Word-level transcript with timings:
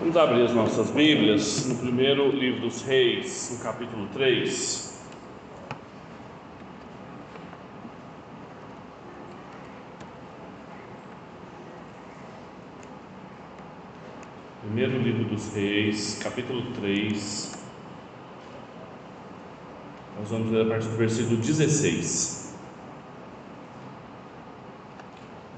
Vamos 0.00 0.16
abrir 0.16 0.44
as 0.44 0.54
nossas 0.54 0.88
Bíblias 0.88 1.66
no 1.66 1.76
primeiro 1.76 2.30
livro 2.30 2.62
dos 2.62 2.80
Reis, 2.80 3.50
no 3.52 3.62
capítulo 3.62 4.08
3. 4.14 4.98
Primeiro 14.62 15.02
livro 15.02 15.24
dos 15.24 15.52
Reis, 15.52 16.18
capítulo 16.22 16.72
3. 16.76 17.52
Nós 20.18 20.30
vamos 20.30 20.50
ler 20.50 20.64
a 20.64 20.68
partir 20.70 20.88
do 20.88 20.96
versículo 20.96 21.36
16. 21.36 22.54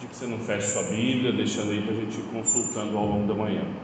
De 0.01 0.07
que 0.09 0.17
você 0.17 0.27
não 0.27 0.41
feche 0.41 0.67
sua 0.67 0.83
Bíblia, 0.83 1.33
deixando 1.33 1.71
aí 1.71 1.81
para 1.81 1.93
a 1.93 1.95
gente 1.95 2.19
ir 2.19 2.25
consultando 2.25 2.99
ao 2.99 3.07
longo 3.07 3.29
da 3.29 3.35
manhã. 3.35 3.82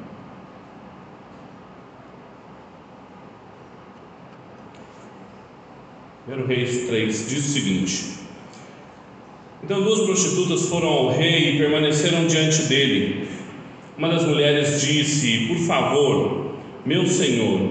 Primeiro 6.28 6.46
Reis 6.46 6.87
3 6.87 7.27
diz 7.30 7.38
o 7.38 7.52
seguinte: 7.52 8.05
Então 9.64 9.82
duas 9.82 10.00
prostitutas 10.00 10.66
foram 10.68 10.88
ao 10.88 11.09
rei 11.09 11.54
e 11.54 11.59
permaneceram 11.59 12.27
diante 12.27 12.64
dele. 12.64 13.27
Uma 13.96 14.10
das 14.10 14.27
mulheres 14.27 14.82
disse: 14.82 15.46
Por 15.46 15.56
favor, 15.60 16.52
meu 16.84 17.06
senhor, 17.06 17.70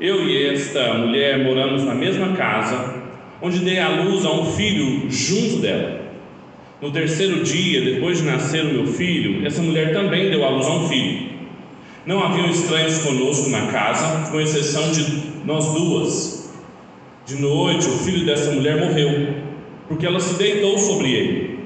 eu 0.00 0.26
e 0.26 0.46
esta 0.46 0.94
mulher 0.94 1.44
moramos 1.44 1.84
na 1.84 1.94
mesma 1.94 2.32
casa, 2.32 2.94
onde 3.42 3.58
dei 3.58 3.78
à 3.78 3.90
luz 3.90 4.24
a 4.24 4.32
um 4.32 4.50
filho 4.52 5.10
junto 5.10 5.58
dela. 5.58 6.00
No 6.80 6.90
terceiro 6.90 7.44
dia, 7.44 7.82
depois 7.82 8.22
de 8.22 8.24
nascer 8.24 8.64
o 8.64 8.72
meu 8.72 8.86
filho, 8.86 9.46
essa 9.46 9.60
mulher 9.60 9.92
também 9.92 10.30
deu 10.30 10.42
à 10.46 10.48
luz 10.48 10.66
a 10.66 10.76
um 10.76 10.88
filho. 10.88 11.28
Não 12.06 12.24
haviam 12.24 12.48
estranhos 12.48 13.02
conosco 13.02 13.50
na 13.50 13.66
casa, 13.66 14.30
com 14.30 14.40
exceção 14.40 14.90
de 14.92 15.44
nós 15.44 15.74
duas. 15.74 16.41
De 17.24 17.36
noite, 17.36 17.86
o 17.86 17.92
filho 17.92 18.26
dessa 18.26 18.50
mulher 18.50 18.78
morreu, 18.78 19.28
porque 19.86 20.04
ela 20.04 20.18
se 20.18 20.36
deitou 20.36 20.76
sobre 20.76 21.12
ele. 21.12 21.58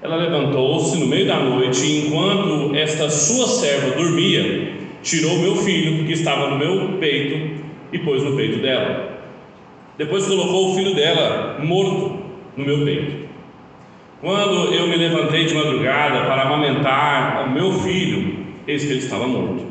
Ela 0.00 0.16
levantou-se 0.16 0.96
no 0.98 1.06
meio 1.06 1.26
da 1.26 1.38
noite 1.38 1.84
e, 1.84 2.06
enquanto 2.06 2.74
esta 2.74 3.10
sua 3.10 3.46
serva 3.46 3.96
dormia, 3.96 4.72
tirou 5.02 5.38
meu 5.38 5.56
filho, 5.56 6.06
que 6.06 6.12
estava 6.12 6.48
no 6.50 6.58
meu 6.58 6.98
peito, 6.98 7.60
e 7.92 7.98
pôs 7.98 8.22
no 8.22 8.34
peito 8.34 8.60
dela. 8.60 9.20
Depois 9.98 10.26
colocou 10.26 10.72
o 10.72 10.74
filho 10.74 10.94
dela 10.94 11.58
morto 11.62 12.18
no 12.56 12.64
meu 12.64 12.84
peito. 12.84 13.28
Quando 14.22 14.72
eu 14.72 14.86
me 14.86 14.96
levantei 14.96 15.44
de 15.44 15.54
madrugada 15.54 16.24
para 16.26 16.42
amamentar 16.42 17.46
o 17.46 17.50
meu 17.50 17.72
filho, 17.72 18.36
eis 18.66 18.84
que 18.84 18.90
ele 18.90 19.00
estava 19.00 19.26
morto. 19.26 19.61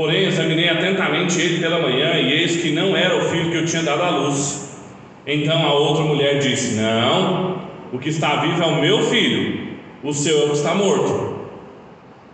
Porém, 0.00 0.28
examinei 0.28 0.66
atentamente 0.66 1.38
ele 1.38 1.60
pela 1.60 1.78
manhã 1.78 2.14
e 2.14 2.32
eis 2.32 2.56
que 2.56 2.70
não 2.70 2.96
era 2.96 3.18
o 3.18 3.28
filho 3.28 3.50
que 3.50 3.56
eu 3.58 3.66
tinha 3.66 3.82
dado 3.82 4.02
à 4.02 4.08
luz. 4.08 4.82
Então 5.26 5.62
a 5.62 5.74
outra 5.74 6.02
mulher 6.04 6.38
disse: 6.38 6.80
Não, 6.80 7.60
o 7.92 7.98
que 7.98 8.08
está 8.08 8.36
vivo 8.36 8.62
é 8.62 8.66
o 8.66 8.80
meu 8.80 9.02
filho, 9.02 9.76
o 10.02 10.14
seu 10.14 10.54
está 10.54 10.74
morto. 10.74 11.40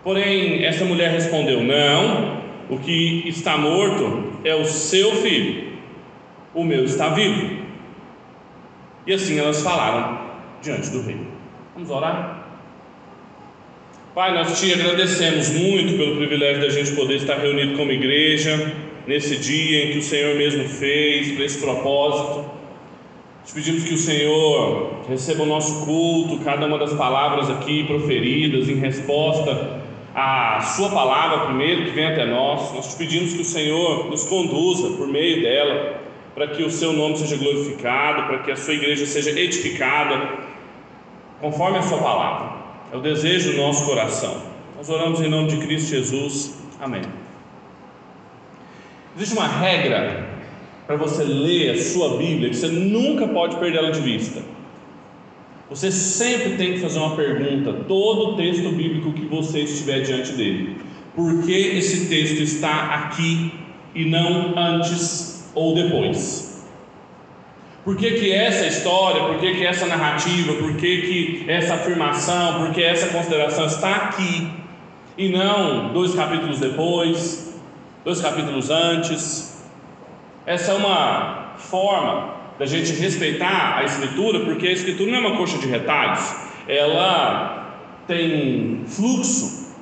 Porém, 0.01 0.63
essa 0.63 0.85
mulher 0.85 1.11
respondeu: 1.11 1.61
Não, 1.61 2.41
o 2.69 2.77
que 2.77 3.27
está 3.27 3.57
morto 3.57 4.31
é 4.45 4.55
o 4.55 4.63
seu 4.63 5.11
filho, 5.15 5.73
o 6.53 6.63
meu 6.63 6.85
está 6.85 7.09
vivo. 7.09 7.65
E 9.05 9.11
assim 9.11 9.37
elas 9.39 9.61
falaram 9.61 10.21
diante 10.61 10.89
do 10.89 11.01
rei. 11.01 11.19
Vamos 11.75 11.89
orar? 11.89 12.36
Pai, 14.17 14.33
nós 14.33 14.59
te 14.59 14.73
agradecemos 14.73 15.49
muito 15.49 15.95
pelo 15.95 16.15
privilégio 16.15 16.63
da 16.63 16.69
gente 16.69 16.91
poder 16.93 17.17
estar 17.17 17.35
reunido 17.35 17.77
como 17.77 17.91
igreja 17.91 18.73
nesse 19.05 19.37
dia 19.37 19.85
em 19.85 19.91
que 19.91 19.99
o 19.99 20.01
Senhor 20.01 20.35
mesmo 20.35 20.67
fez, 20.67 21.33
para 21.33 21.45
esse 21.45 21.59
propósito. 21.59 22.49
Te 23.45 23.53
pedimos 23.53 23.83
que 23.83 23.93
o 23.93 23.97
Senhor 23.97 25.01
receba 25.07 25.43
o 25.43 25.45
nosso 25.45 25.85
culto, 25.85 26.43
cada 26.43 26.65
uma 26.65 26.79
das 26.79 26.93
palavras 26.93 27.47
aqui 27.51 27.83
proferidas 27.83 28.67
em 28.67 28.79
resposta 28.79 29.83
à 30.15 30.61
Sua 30.61 30.89
palavra, 30.89 31.45
primeiro 31.45 31.83
que 31.83 31.91
vem 31.91 32.07
até 32.07 32.25
nós. 32.25 32.73
Nós 32.73 32.93
te 32.93 32.97
pedimos 32.97 33.33
que 33.33 33.41
o 33.43 33.45
Senhor 33.45 34.09
nos 34.09 34.23
conduza 34.23 34.97
por 34.97 35.07
meio 35.07 35.43
dela, 35.43 36.01
para 36.33 36.47
que 36.47 36.63
o 36.63 36.71
Seu 36.71 36.91
nome 36.91 37.19
seja 37.19 37.37
glorificado, 37.37 38.23
para 38.23 38.39
que 38.39 38.49
a 38.49 38.55
Sua 38.55 38.73
igreja 38.73 39.05
seja 39.05 39.29
edificada, 39.29 40.39
conforme 41.39 41.77
a 41.77 41.83
Sua 41.83 41.99
palavra. 41.99 42.56
É 42.97 42.99
o 42.99 43.01
desejo 43.03 43.51
do 43.51 43.57
nosso 43.57 43.85
coração. 43.85 44.41
Nós 44.75 44.89
oramos 44.89 45.21
em 45.21 45.29
nome 45.29 45.49
de 45.49 45.57
Cristo 45.57 45.91
Jesus. 45.91 46.55
Amém. 46.79 47.03
Existe 49.15 49.37
uma 49.37 49.47
regra 49.47 50.27
para 50.87 50.95
você 50.95 51.23
ler 51.23 51.75
a 51.75 51.79
sua 51.79 52.17
Bíblia 52.17 52.49
que 52.49 52.55
você 52.55 52.69
nunca 52.69 53.27
pode 53.27 53.57
perder 53.57 53.77
ela 53.77 53.91
de 53.91 54.01
vista. 54.01 54.41
Você 55.69 55.91
sempre 55.91 56.57
tem 56.57 56.73
que 56.73 56.79
fazer 56.79 56.97
uma 56.97 57.15
pergunta, 57.15 57.71
todo 57.87 58.31
o 58.31 58.35
texto 58.35 58.69
bíblico 58.69 59.13
que 59.13 59.25
você 59.25 59.59
estiver 59.59 60.01
diante 60.01 60.31
dele. 60.31 60.77
Por 61.15 61.43
que 61.43 61.53
esse 61.53 62.07
texto 62.07 62.41
está 62.41 62.95
aqui 62.95 63.51
e 63.93 64.05
não 64.05 64.57
antes 64.57 65.51
ou 65.53 65.75
depois? 65.75 66.56
Por 67.87 67.95
que, 67.95 68.15
que 68.15 68.33
essa 68.33 68.67
história, 68.67 69.23
por 69.23 69.39
que, 69.39 69.55
que 69.55 69.65
essa 69.65 69.85
narrativa, 69.85 70.55
por 70.55 70.75
que, 70.75 71.01
que 71.03 71.45
essa 71.47 71.75
afirmação, 71.75 72.65
por 72.65 72.73
que 72.73 72.83
essa 72.83 73.07
consideração 73.07 73.65
está 73.65 73.95
aqui 73.95 74.51
e 75.17 75.29
não 75.29 75.93
dois 75.93 76.13
capítulos 76.13 76.59
depois, 76.59 77.57
dois 78.03 78.19
capítulos 78.19 78.69
antes? 78.69 79.65
Essa 80.45 80.73
é 80.73 80.75
uma 80.75 81.53
forma 81.55 82.35
da 82.59 82.65
gente 82.65 82.91
respeitar 82.91 83.77
a 83.77 83.85
Escritura, 83.85 84.41
porque 84.41 84.67
a 84.67 84.71
Escritura 84.73 85.09
não 85.09 85.19
é 85.19 85.21
uma 85.21 85.37
coxa 85.37 85.57
de 85.57 85.67
retalhos, 85.67 86.35
ela 86.67 87.73
tem 88.05 88.81
fluxo, 88.85 89.73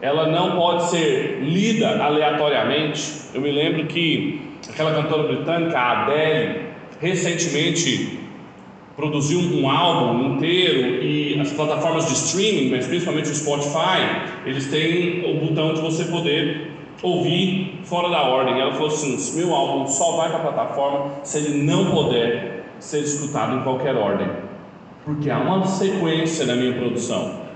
ela 0.00 0.28
não 0.28 0.56
pode 0.56 0.88
ser 0.88 1.40
lida 1.42 2.02
aleatoriamente. 2.02 3.02
Eu 3.34 3.42
me 3.42 3.52
lembro 3.52 3.84
que 3.84 4.40
aquela 4.66 4.94
cantora 4.94 5.24
britânica, 5.24 5.78
a 5.78 6.04
Adele, 6.04 6.67
recentemente 7.00 8.18
produziu 8.96 9.38
um 9.38 9.70
álbum 9.70 10.34
inteiro 10.34 11.04
e 11.04 11.38
as 11.40 11.52
plataformas 11.52 12.06
de 12.06 12.14
streaming, 12.14 12.70
mas 12.70 12.86
principalmente 12.86 13.30
o 13.30 13.34
Spotify, 13.34 14.32
eles 14.44 14.66
têm 14.66 15.24
o 15.24 15.46
botão 15.46 15.72
de 15.72 15.80
você 15.80 16.04
poder 16.06 16.72
ouvir 17.00 17.80
fora 17.84 18.08
da 18.08 18.22
ordem. 18.22 18.60
Ela 18.60 18.72
falou 18.72 18.88
assim: 18.88 19.36
meu 19.36 19.54
álbum 19.54 19.86
só 19.86 20.16
vai 20.16 20.30
para 20.30 20.38
a 20.38 20.42
plataforma 20.42 21.14
se 21.22 21.38
ele 21.38 21.62
não 21.62 21.92
puder 21.92 22.64
ser 22.80 23.00
escutado 23.00 23.56
em 23.56 23.62
qualquer 23.62 23.94
ordem, 23.94 24.28
porque 25.04 25.30
há 25.30 25.38
uma 25.38 25.64
sequência 25.64 26.44
na 26.46 26.56
minha 26.56 26.72
produção. 26.72 27.46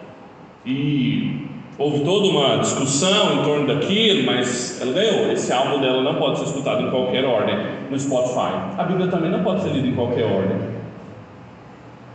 E 0.65 1.49
houve 1.78 2.00
toda 2.05 2.28
uma 2.28 2.59
discussão 2.59 3.41
em 3.41 3.44
torno 3.44 3.66
daquilo, 3.66 4.25
mas 4.25 4.81
ela 4.81 4.93
ganhou. 4.93 5.33
Esse 5.33 5.53
álbum 5.53 5.81
dela 5.81 6.03
não 6.03 6.16
pode 6.16 6.38
ser 6.38 6.44
escutado 6.44 6.83
em 6.83 6.91
qualquer 6.91 7.25
ordem 7.25 7.56
no 7.91 7.99
Spotify. 7.99 8.53
A 8.78 8.84
Bíblia 8.84 9.09
também 9.09 9.31
não 9.31 9.43
pode 9.43 9.62
ser 9.62 9.71
lida 9.71 9.88
em 9.88 9.94
qualquer 9.94 10.25
ordem, 10.25 10.56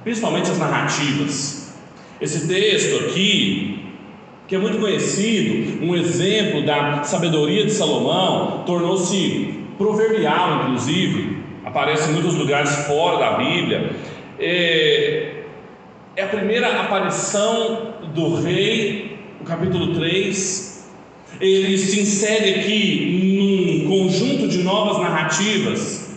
principalmente 0.03 0.51
as 0.51 0.57
narrativas. 0.57 1.75
Esse 2.19 2.47
texto 2.47 3.05
aqui, 3.05 3.85
que 4.47 4.55
é 4.55 4.57
muito 4.57 4.79
conhecido, 4.79 5.85
um 5.85 5.95
exemplo 5.95 6.65
da 6.65 7.03
sabedoria 7.03 7.65
de 7.65 7.71
Salomão, 7.71 8.63
tornou-se 8.65 9.65
proverbial, 9.77 10.63
inclusive, 10.63 11.37
aparece 11.63 12.09
em 12.09 12.13
muitos 12.13 12.35
lugares 12.35 12.73
fora 12.87 13.19
da 13.19 13.37
Bíblia. 13.37 13.91
É, 14.39 15.43
é 16.15 16.23
a 16.23 16.27
primeira 16.27 16.81
aparição 16.81 17.93
do 18.15 18.41
rei, 18.41 19.06
capítulo 19.47 19.95
3. 19.95 20.85
Ele 21.39 21.77
se 21.77 21.99
insere 21.99 22.59
aqui 22.59 23.37
num 23.37 23.89
conjunto 23.89 24.47
de 24.47 24.59
novas 24.59 24.99
narrativas 24.99 26.07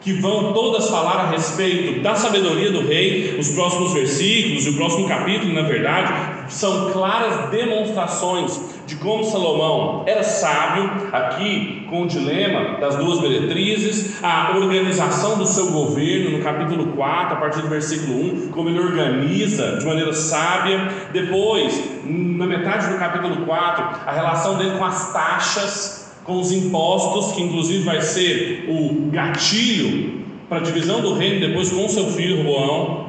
que 0.00 0.12
vão 0.12 0.52
todas 0.52 0.88
falar 0.88 1.24
a 1.24 1.30
respeito 1.30 2.00
da 2.00 2.14
sabedoria 2.14 2.70
do 2.70 2.86
rei. 2.86 3.36
Os 3.38 3.48
próximos 3.50 3.92
versículos 3.92 4.66
e 4.66 4.70
o 4.70 4.74
próximo 4.74 5.08
capítulo, 5.08 5.52
na 5.52 5.62
verdade, 5.62 6.27
são 6.48 6.90
claras 6.92 7.50
demonstrações 7.50 8.60
de 8.86 8.96
como 8.96 9.22
Salomão 9.24 10.04
era 10.06 10.22
sábio, 10.22 10.90
aqui 11.12 11.86
com 11.90 12.02
o 12.02 12.06
dilema 12.06 12.78
das 12.78 12.96
duas 12.96 13.20
meretrizes, 13.20 14.22
a 14.22 14.56
organização 14.56 15.36
do 15.36 15.46
seu 15.46 15.70
governo, 15.70 16.38
no 16.38 16.44
capítulo 16.44 16.92
4, 16.92 17.34
a 17.34 17.40
partir 17.40 17.60
do 17.60 17.68
versículo 17.68 18.46
1, 18.46 18.48
como 18.48 18.68
ele 18.68 18.80
organiza 18.80 19.76
de 19.76 19.86
maneira 19.86 20.12
sábia. 20.12 20.88
Depois, 21.12 21.82
na 22.04 22.46
metade 22.46 22.88
do 22.88 22.98
capítulo 22.98 23.44
4, 23.44 23.84
a 24.06 24.12
relação 24.12 24.56
dele 24.56 24.78
com 24.78 24.84
as 24.84 25.12
taxas, 25.12 26.12
com 26.24 26.40
os 26.40 26.52
impostos, 26.52 27.32
que 27.32 27.42
inclusive 27.42 27.84
vai 27.84 28.00
ser 28.00 28.66
o 28.68 29.10
gatilho 29.10 30.18
para 30.48 30.58
a 30.58 30.62
divisão 30.62 31.00
do 31.00 31.14
reino 31.14 31.46
depois 31.46 31.70
com 31.70 31.88
seu 31.88 32.06
filho 32.06 32.42
Roão. 32.42 33.07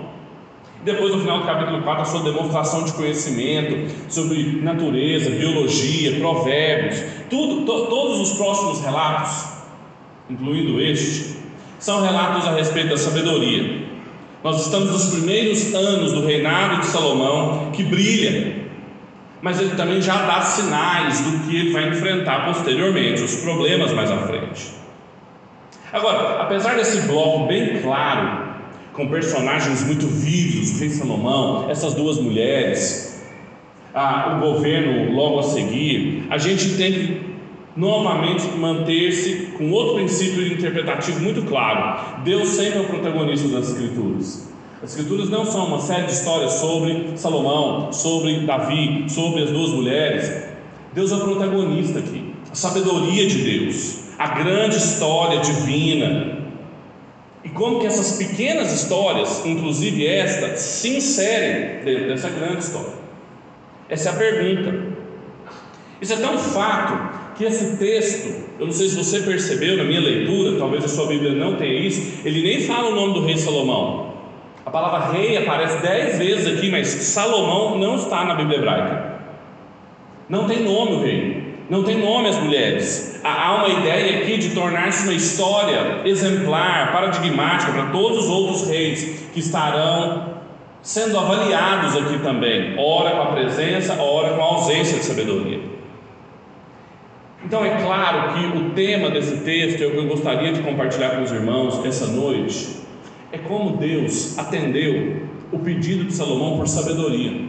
Depois, 0.84 1.14
no 1.14 1.20
final 1.20 1.40
do 1.40 1.46
capítulo 1.46 1.82
4, 1.82 2.02
a 2.02 2.06
sua 2.06 2.24
demonstração 2.24 2.84
de 2.84 2.94
conhecimento 2.94 3.94
sobre 4.08 4.62
natureza, 4.62 5.30
biologia, 5.30 6.18
provérbios, 6.20 7.04
tudo, 7.30 7.66
to, 7.66 7.88
todos 7.88 8.20
os 8.22 8.38
próximos 8.38 8.80
relatos, 8.80 9.46
incluindo 10.30 10.80
este, 10.82 11.36
são 11.80 12.02
relatos 12.02 12.48
a 12.48 12.52
respeito 12.52 12.90
da 12.90 12.98
sabedoria. 12.98 13.90
Nós 14.42 14.66
estamos 14.66 14.90
nos 14.90 15.08
primeiros 15.08 15.74
anos 15.76 16.14
do 16.14 16.26
reinado 16.26 16.80
de 16.80 16.86
Salomão, 16.86 17.72
que 17.74 17.84
brilha, 17.84 18.56
mas 19.42 19.60
ele 19.60 19.76
também 19.76 20.02
já 20.02 20.26
dá 20.26 20.42
sinais 20.42 21.20
do 21.20 21.40
que 21.40 21.58
ele 21.58 21.74
vai 21.74 21.90
enfrentar 21.90 22.46
posteriormente, 22.46 23.22
os 23.22 23.36
problemas 23.36 23.92
mais 23.92 24.10
à 24.10 24.18
frente. 24.20 24.80
Agora, 25.92 26.42
apesar 26.42 26.76
desse 26.76 27.02
bloco 27.02 27.48
bem 27.48 27.82
claro 27.82 28.49
com 28.94 29.08
personagens 29.08 29.84
muito 29.86 30.08
vivos, 30.08 30.76
o 30.76 30.80
rei 30.80 30.90
Salomão, 30.90 31.70
essas 31.70 31.94
duas 31.94 32.20
mulheres, 32.20 33.22
ah, 33.94 34.38
o 34.38 34.54
governo 34.54 35.14
logo 35.14 35.40
a 35.40 35.44
seguir, 35.44 36.26
a 36.30 36.38
gente 36.38 36.76
tem 36.78 36.92
que 36.92 37.30
novamente 37.76 38.46
manter-se 38.58 39.54
com 39.58 39.72
outro 39.72 39.96
princípio 39.96 40.46
interpretativo 40.46 41.22
muito 41.22 41.44
claro. 41.44 42.22
Deus 42.24 42.50
sempre 42.50 42.80
é 42.80 42.82
o 42.82 42.86
protagonista 42.86 43.48
das 43.48 43.70
Escrituras. 43.70 44.50
As 44.84 44.92
Escrituras 44.92 45.30
não 45.30 45.46
são 45.46 45.66
uma 45.66 45.80
série 45.80 46.06
de 46.06 46.14
histórias 46.14 46.54
sobre 46.54 47.14
Salomão, 47.16 47.92
sobre 47.92 48.42
Davi, 48.42 49.06
sobre 49.08 49.44
as 49.44 49.50
duas 49.50 49.72
mulheres. 49.72 50.50
Deus 50.94 51.12
é 51.12 51.16
o 51.16 51.20
protagonista 51.20 52.00
aqui. 52.00 52.34
A 52.52 52.56
sabedoria 52.56 53.28
de 53.28 53.44
Deus, 53.44 54.00
a 54.18 54.28
grande 54.28 54.78
história 54.78 55.40
divina, 55.40 56.39
e 57.50 57.52
como 57.52 57.80
que 57.80 57.88
essas 57.88 58.18
pequenas 58.18 58.72
histórias, 58.72 59.44
inclusive 59.44 60.06
esta, 60.06 60.56
se 60.56 60.98
inserem 60.98 61.84
dentro 61.84 62.08
dessa 62.08 62.30
grande 62.30 62.60
história? 62.60 62.94
Essa 63.90 64.10
é 64.10 64.12
a 64.12 64.16
pergunta. 64.16 65.00
Isso 66.00 66.14
é 66.14 66.18
tão 66.18 66.38
fato 66.38 67.36
que 67.36 67.46
esse 67.46 67.78
texto, 67.78 68.46
eu 68.60 68.68
não 68.68 68.74
sei 68.74 68.88
se 68.90 68.96
você 68.96 69.22
percebeu 69.22 69.78
na 69.78 69.84
minha 69.84 70.00
leitura, 70.00 70.60
talvez 70.60 70.84
a 70.84 70.88
sua 70.88 71.08
Bíblia 71.08 71.32
não 71.32 71.56
tenha 71.56 71.74
isso, 71.74 72.22
ele 72.24 72.44
nem 72.44 72.62
fala 72.62 72.90
o 72.90 72.96
nome 72.96 73.14
do 73.14 73.26
rei 73.26 73.36
Salomão. 73.36 74.14
A 74.66 74.70
palavra 74.70 75.12
rei 75.12 75.36
aparece 75.38 75.82
dez 75.82 76.20
vezes 76.20 76.56
aqui, 76.56 76.70
mas 76.70 76.88
Salomão 76.88 77.80
não 77.80 77.96
está 77.96 78.26
na 78.26 78.36
Bíblia 78.36 78.60
hebraica. 78.60 79.20
Não 80.30 80.48
tem 80.48 80.62
nome 80.64 80.92
o 80.92 81.02
rei. 81.02 81.29
Não 81.70 81.84
tem 81.84 82.00
nome 82.00 82.30
as 82.30 82.38
mulheres. 82.38 83.22
Há 83.24 83.56
uma 83.58 83.70
ideia 83.70 84.22
aqui 84.22 84.38
de 84.38 84.50
tornar-se 84.56 85.04
uma 85.04 85.14
história 85.14 86.02
exemplar, 86.04 86.92
paradigmática 86.92 87.72
para 87.72 87.86
todos 87.88 88.26
os 88.26 88.30
outros 88.30 88.68
reis 88.68 89.28
que 89.32 89.40
estarão 89.40 90.40
sendo 90.82 91.18
avaliados 91.20 91.96
aqui 91.96 92.20
também, 92.20 92.76
ora 92.78 93.12
com 93.12 93.22
a 93.22 93.26
presença, 93.28 94.02
ora 94.02 94.34
com 94.34 94.42
a 94.42 94.46
ausência 94.46 94.98
de 94.98 95.04
sabedoria. 95.04 95.60
Então 97.46 97.64
é 97.64 97.82
claro 97.82 98.34
que 98.34 98.58
o 98.58 98.72
tema 98.72 99.10
desse 99.10 99.38
texto, 99.38 99.82
é 99.82 99.86
eu 99.86 100.08
gostaria 100.08 100.52
de 100.52 100.62
compartilhar 100.62 101.12
com 101.12 101.24
os 101.24 101.32
irmãos 101.32 101.86
essa 101.86 102.08
noite, 102.08 102.80
é 103.32 103.38
como 103.38 103.78
Deus 103.78 104.38
atendeu 104.40 105.28
o 105.52 105.60
pedido 105.60 106.06
de 106.06 106.14
Salomão 106.14 106.58
por 106.58 106.68
sabedoria. 106.68 107.49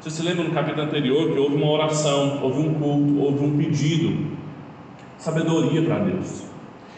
Você 0.00 0.08
se 0.08 0.22
lembra 0.22 0.44
no 0.44 0.50
capítulo 0.52 0.86
anterior 0.86 1.30
que 1.30 1.38
houve 1.38 1.56
uma 1.56 1.70
oração, 1.70 2.40
houve 2.42 2.60
um 2.60 2.72
culto, 2.72 3.20
houve 3.20 3.44
um 3.44 3.58
pedido, 3.58 4.28
sabedoria 5.18 5.82
para 5.82 5.98
Deus. 5.98 6.42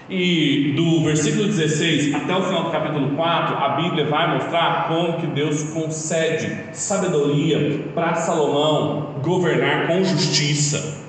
E 0.08 0.72
do 0.76 1.02
versículo 1.02 1.46
16 1.46 2.14
até 2.14 2.32
o 2.32 2.42
final 2.44 2.62
do 2.62 2.70
capítulo 2.70 3.16
4, 3.16 3.56
a 3.56 3.68
Bíblia 3.70 4.04
vai 4.06 4.34
mostrar 4.34 4.86
como 4.86 5.20
que 5.20 5.26
Deus 5.26 5.64
concede 5.64 6.56
sabedoria 6.72 7.86
para 7.92 8.14
Salomão 8.14 9.16
governar 9.20 9.88
com 9.88 10.04
justiça. 10.04 11.02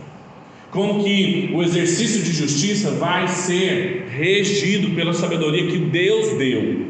Como 0.71 1.03
que 1.03 1.51
o 1.53 1.61
exercício 1.61 2.23
de 2.23 2.31
justiça 2.31 2.89
vai 2.89 3.27
ser 3.27 4.07
regido 4.09 4.95
pela 4.95 5.13
sabedoria 5.13 5.67
que 5.67 5.77
Deus 5.77 6.35
deu. 6.39 6.87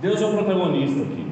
Deus 0.00 0.20
é 0.20 0.26
o 0.26 0.32
protagonista 0.32 1.02
aqui. 1.02 1.29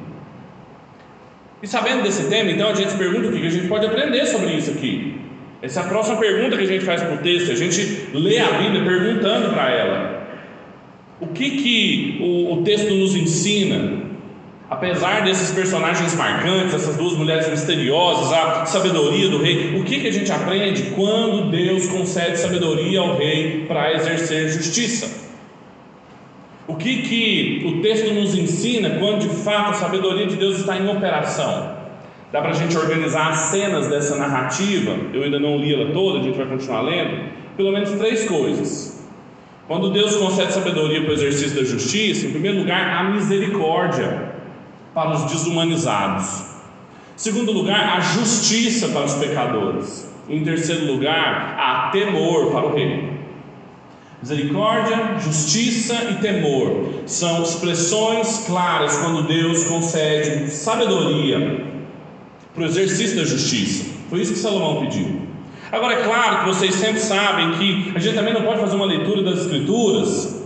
E 1.61 1.67
sabendo 1.67 2.03
desse 2.03 2.23
tema, 2.29 2.51
então 2.51 2.69
a 2.69 2.73
gente 2.73 2.95
pergunta 2.95 3.27
o 3.27 3.31
que 3.31 3.45
a 3.45 3.49
gente 3.49 3.67
pode 3.67 3.85
aprender 3.85 4.25
sobre 4.25 4.53
isso 4.53 4.71
aqui. 4.71 5.15
Essa 5.61 5.81
é 5.81 5.83
a 5.83 5.87
próxima 5.87 6.17
pergunta 6.17 6.55
que 6.55 6.63
a 6.63 6.67
gente 6.67 6.85
faz 6.85 7.01
para 7.01 7.15
o 7.15 7.17
texto. 7.17 7.51
A 7.51 7.55
gente 7.55 8.07
lê 8.13 8.39
a 8.39 8.51
Bíblia 8.51 8.83
perguntando 8.83 9.49
para 9.53 9.69
ela: 9.69 10.27
o 11.19 11.27
que, 11.27 11.49
que 11.51 12.17
o, 12.21 12.53
o 12.53 12.63
texto 12.63 12.93
nos 12.93 13.13
ensina? 13.13 14.07
Apesar 14.69 15.23
desses 15.23 15.51
personagens 15.51 16.15
marcantes, 16.15 16.75
essas 16.75 16.95
duas 16.95 17.13
mulheres 17.13 17.49
misteriosas, 17.49 18.31
a 18.31 18.65
sabedoria 18.65 19.27
do 19.27 19.41
rei, 19.41 19.75
o 19.79 19.83
que, 19.83 19.99
que 19.99 20.07
a 20.07 20.11
gente 20.11 20.31
aprende 20.31 20.91
quando 20.95 21.49
Deus 21.49 21.87
concede 21.87 22.37
sabedoria 22.37 22.99
ao 22.99 23.17
rei 23.17 23.65
para 23.67 23.93
exercer 23.95 24.47
justiça? 24.49 25.28
O 26.69 26.75
que, 26.75 27.01
que 27.01 27.63
o 27.65 27.81
texto 27.81 28.13
nos 28.13 28.35
ensina 28.35 28.91
quando 28.99 29.27
de 29.27 29.29
fato 29.29 29.71
a 29.71 29.73
sabedoria 29.73 30.27
de 30.27 30.35
Deus 30.35 30.59
está 30.59 30.77
em 30.77 30.87
operação? 30.87 31.75
Dá 32.31 32.41
para 32.41 32.51
a 32.51 32.53
gente 32.53 32.77
organizar 32.77 33.31
as 33.31 33.37
cenas 33.37 33.87
dessa 33.87 34.15
narrativa, 34.15 34.95
eu 35.11 35.23
ainda 35.23 35.39
não 35.39 35.57
li 35.57 35.73
ela 35.73 35.91
toda, 35.91 36.19
a 36.19 36.21
gente 36.21 36.37
vai 36.37 36.45
continuar 36.45 36.81
lendo. 36.81 37.23
Pelo 37.57 37.71
menos 37.71 37.89
três 37.93 38.29
coisas. 38.29 39.03
Quando 39.67 39.89
Deus 39.89 40.15
concede 40.17 40.53
sabedoria 40.53 41.01
para 41.01 41.09
o 41.09 41.13
exercício 41.13 41.55
da 41.55 41.63
justiça, 41.63 42.27
em 42.27 42.31
primeiro 42.31 42.59
lugar, 42.59 42.99
a 42.99 43.03
misericórdia 43.09 44.31
para 44.93 45.09
os 45.13 45.23
desumanizados. 45.23 46.41
Em 47.15 47.19
segundo 47.19 47.51
lugar, 47.51 47.97
a 47.97 47.99
justiça 47.99 48.89
para 48.89 49.05
os 49.05 49.15
pecadores. 49.15 50.07
Em 50.29 50.43
terceiro 50.43 50.85
lugar, 50.85 51.57
a 51.57 51.89
temor 51.89 52.51
para 52.51 52.67
o 52.67 52.75
rei. 52.75 53.18
Misericórdia, 54.21 55.17
justiça 55.19 55.95
e 56.11 56.15
temor 56.15 57.03
são 57.05 57.41
expressões 57.41 58.43
claras 58.45 58.97
quando 58.97 59.23
Deus 59.23 59.63
concede 59.63 60.51
sabedoria 60.51 61.65
para 62.53 62.63
o 62.63 62.65
exercício 62.65 63.15
da 63.15 63.23
justiça. 63.23 63.85
Foi 64.09 64.19
isso 64.19 64.33
que 64.33 64.39
Salomão 64.39 64.81
pediu. 64.81 65.21
Agora, 65.71 65.93
é 65.93 66.03
claro 66.03 66.39
que 66.39 66.45
vocês 66.47 66.75
sempre 66.75 66.99
sabem 66.99 67.51
que 67.53 67.93
a 67.95 67.99
gente 67.99 68.15
também 68.15 68.33
não 68.33 68.41
pode 68.41 68.59
fazer 68.59 68.75
uma 68.75 68.85
leitura 68.85 69.23
das 69.23 69.39
Escrituras 69.45 70.43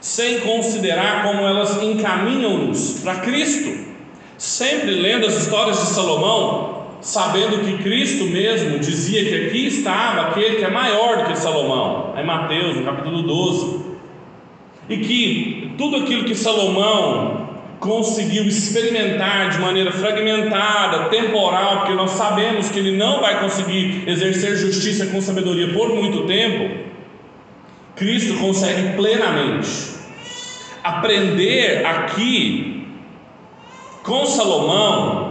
sem 0.00 0.40
considerar 0.40 1.22
como 1.22 1.42
elas 1.42 1.80
encaminham-nos 1.82 2.98
para 3.00 3.16
Cristo. 3.16 3.94
Sempre 4.36 4.90
lendo 4.90 5.26
as 5.26 5.36
histórias 5.36 5.78
de 5.78 5.86
Salomão, 5.86 6.73
sabendo 7.04 7.58
que 7.58 7.82
Cristo 7.82 8.24
mesmo 8.24 8.78
dizia 8.78 9.24
que 9.26 9.46
aqui 9.46 9.66
estava 9.66 10.22
aquele 10.22 10.56
que 10.56 10.64
é 10.64 10.70
maior 10.70 11.18
do 11.18 11.24
que 11.24 11.38
Salomão, 11.38 12.14
em 12.16 12.24
Mateus, 12.24 12.76
no 12.76 12.82
capítulo 12.82 13.22
12, 13.22 13.80
e 14.88 14.96
que 14.96 15.74
tudo 15.76 15.96
aquilo 15.96 16.24
que 16.24 16.34
Salomão 16.34 17.44
conseguiu 17.78 18.44
experimentar 18.44 19.50
de 19.50 19.58
maneira 19.58 19.92
fragmentada, 19.92 21.10
temporal, 21.10 21.80
porque 21.80 21.92
nós 21.92 22.12
sabemos 22.12 22.70
que 22.70 22.78
ele 22.78 22.96
não 22.96 23.20
vai 23.20 23.38
conseguir 23.38 24.04
exercer 24.06 24.56
justiça 24.56 25.04
com 25.06 25.20
sabedoria 25.20 25.74
por 25.74 25.90
muito 25.90 26.26
tempo, 26.26 26.84
Cristo 27.96 28.40
consegue 28.40 28.96
plenamente 28.96 29.68
aprender 30.82 31.84
aqui 31.84 32.86
com 34.02 34.24
Salomão 34.24 35.23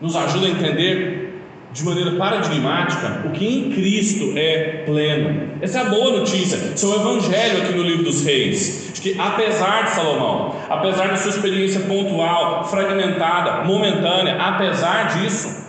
nos 0.00 0.14
ajuda 0.16 0.46
a 0.46 0.50
entender 0.50 1.28
de 1.72 1.84
maneira 1.84 2.12
paradigmática 2.12 3.22
o 3.26 3.30
que 3.30 3.46
em 3.46 3.70
Cristo 3.70 4.32
é 4.36 4.82
pleno. 4.86 5.50
Essa 5.60 5.80
é 5.80 5.82
a 5.82 5.84
boa 5.84 6.18
notícia. 6.18 6.56
Isso 6.74 6.86
é 6.86 6.88
o 6.88 7.00
Evangelho 7.00 7.62
aqui 7.62 7.72
no 7.74 7.82
livro 7.82 8.04
dos 8.04 8.24
Reis. 8.24 8.90
De 8.94 9.00
que 9.00 9.20
apesar 9.20 9.84
de 9.84 9.90
Salomão, 9.90 10.56
apesar 10.68 11.08
da 11.08 11.16
sua 11.16 11.30
experiência 11.30 11.80
pontual, 11.82 12.64
fragmentada, 12.68 13.64
momentânea, 13.64 14.36
apesar 14.40 15.18
disso, 15.18 15.68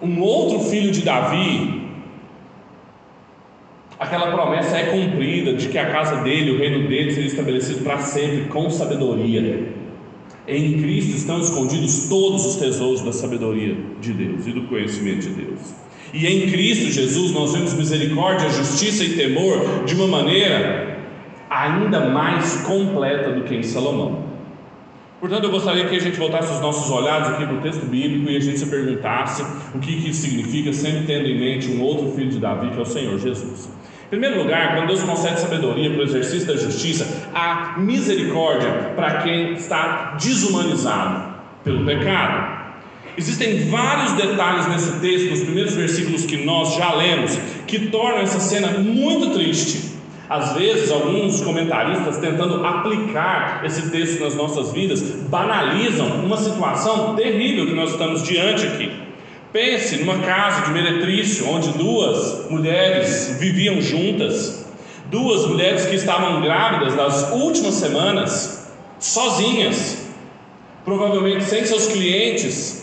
um 0.00 0.20
outro 0.20 0.60
filho 0.60 0.92
de 0.92 1.02
Davi, 1.02 1.82
aquela 3.98 4.30
promessa 4.30 4.76
é 4.76 4.84
cumprida 4.86 5.54
de 5.54 5.68
que 5.68 5.78
a 5.78 5.90
casa 5.90 6.16
dele, 6.22 6.52
o 6.52 6.58
reino 6.58 6.86
dele, 6.88 7.10
seria 7.10 7.28
estabelecido 7.28 7.82
para 7.82 7.98
sempre 7.98 8.48
com 8.48 8.70
sabedoria. 8.70 9.83
Em 10.46 10.82
Cristo 10.82 11.16
estão 11.16 11.40
escondidos 11.40 12.08
todos 12.08 12.44
os 12.44 12.56
tesouros 12.56 13.00
da 13.00 13.12
sabedoria 13.12 13.76
de 14.00 14.12
Deus 14.12 14.46
e 14.46 14.52
do 14.52 14.62
conhecimento 14.62 15.20
de 15.20 15.30
Deus. 15.30 15.60
E 16.12 16.26
em 16.26 16.50
Cristo 16.50 16.92
Jesus 16.92 17.32
nós 17.32 17.54
vemos 17.54 17.72
misericórdia, 17.74 18.50
justiça 18.50 19.02
e 19.02 19.16
temor 19.16 19.84
de 19.86 19.94
uma 19.94 20.06
maneira 20.06 20.98
ainda 21.48 22.08
mais 22.10 22.56
completa 22.62 23.32
do 23.32 23.44
que 23.44 23.54
em 23.54 23.62
Salomão. 23.62 24.24
Portanto, 25.18 25.44
eu 25.44 25.50
gostaria 25.50 25.86
que 25.86 25.96
a 25.96 26.00
gente 26.00 26.18
voltasse 26.18 26.52
os 26.52 26.60
nossos 26.60 26.90
olhares 26.90 27.28
aqui 27.28 27.46
para 27.46 27.54
o 27.54 27.60
texto 27.62 27.86
bíblico 27.86 28.30
e 28.30 28.36
a 28.36 28.40
gente 28.40 28.58
se 28.58 28.66
perguntasse 28.66 29.42
o 29.74 29.78
que, 29.78 30.02
que 30.02 30.12
significa, 30.12 30.70
sempre 30.72 31.06
tendo 31.06 31.26
em 31.26 31.38
mente 31.38 31.70
um 31.70 31.80
outro 31.80 32.10
filho 32.10 32.28
de 32.28 32.38
Davi, 32.38 32.70
que 32.70 32.78
é 32.78 32.82
o 32.82 32.84
Senhor 32.84 33.18
Jesus. 33.18 33.70
Primeiro 34.14 34.44
lugar, 34.44 34.76
quando 34.76 34.86
Deus 34.86 35.02
concede 35.02 35.40
sabedoria 35.40 35.90
para 35.90 35.98
o 35.98 36.04
exercício 36.04 36.46
da 36.46 36.54
justiça, 36.56 37.04
há 37.34 37.74
misericórdia 37.78 38.92
para 38.94 39.22
quem 39.22 39.54
está 39.54 40.16
desumanizado. 40.22 41.34
pelo 41.64 41.84
pecado. 41.84 42.70
Existem 43.16 43.68
vários 43.70 44.12
detalhes 44.12 44.68
nesse 44.68 45.00
texto, 45.00 45.30
nos 45.30 45.42
primeiros 45.42 45.74
versículos 45.74 46.24
que 46.24 46.44
nós 46.44 46.76
já 46.76 46.94
lemos, 46.94 47.36
que 47.66 47.86
tornam 47.88 48.18
essa 48.18 48.38
cena 48.38 48.78
muito 48.78 49.30
triste. 49.34 49.96
Às 50.30 50.52
vezes, 50.52 50.92
alguns 50.92 51.40
comentaristas, 51.40 52.18
tentando 52.18 52.64
aplicar 52.64 53.62
esse 53.64 53.90
texto 53.90 54.22
nas 54.22 54.36
nossas 54.36 54.72
vidas, 54.72 55.02
banalizam 55.28 56.06
uma 56.24 56.36
situação 56.36 57.16
terrível 57.16 57.66
que 57.66 57.74
nós 57.74 57.90
estamos 57.90 58.22
diante 58.22 58.64
aqui. 58.64 59.03
Pense 59.54 59.98
numa 59.98 60.18
casa 60.18 60.62
de 60.62 60.72
meretrício, 60.72 61.48
onde 61.48 61.68
duas 61.78 62.50
mulheres 62.50 63.36
viviam 63.38 63.80
juntas, 63.80 64.66
duas 65.12 65.46
mulheres 65.46 65.86
que 65.86 65.94
estavam 65.94 66.40
grávidas 66.40 66.96
nas 66.96 67.30
últimas 67.30 67.74
semanas, 67.74 68.66
sozinhas, 68.98 69.98
provavelmente 70.84 71.44
sem 71.44 71.64
seus 71.64 71.86
clientes, 71.86 72.82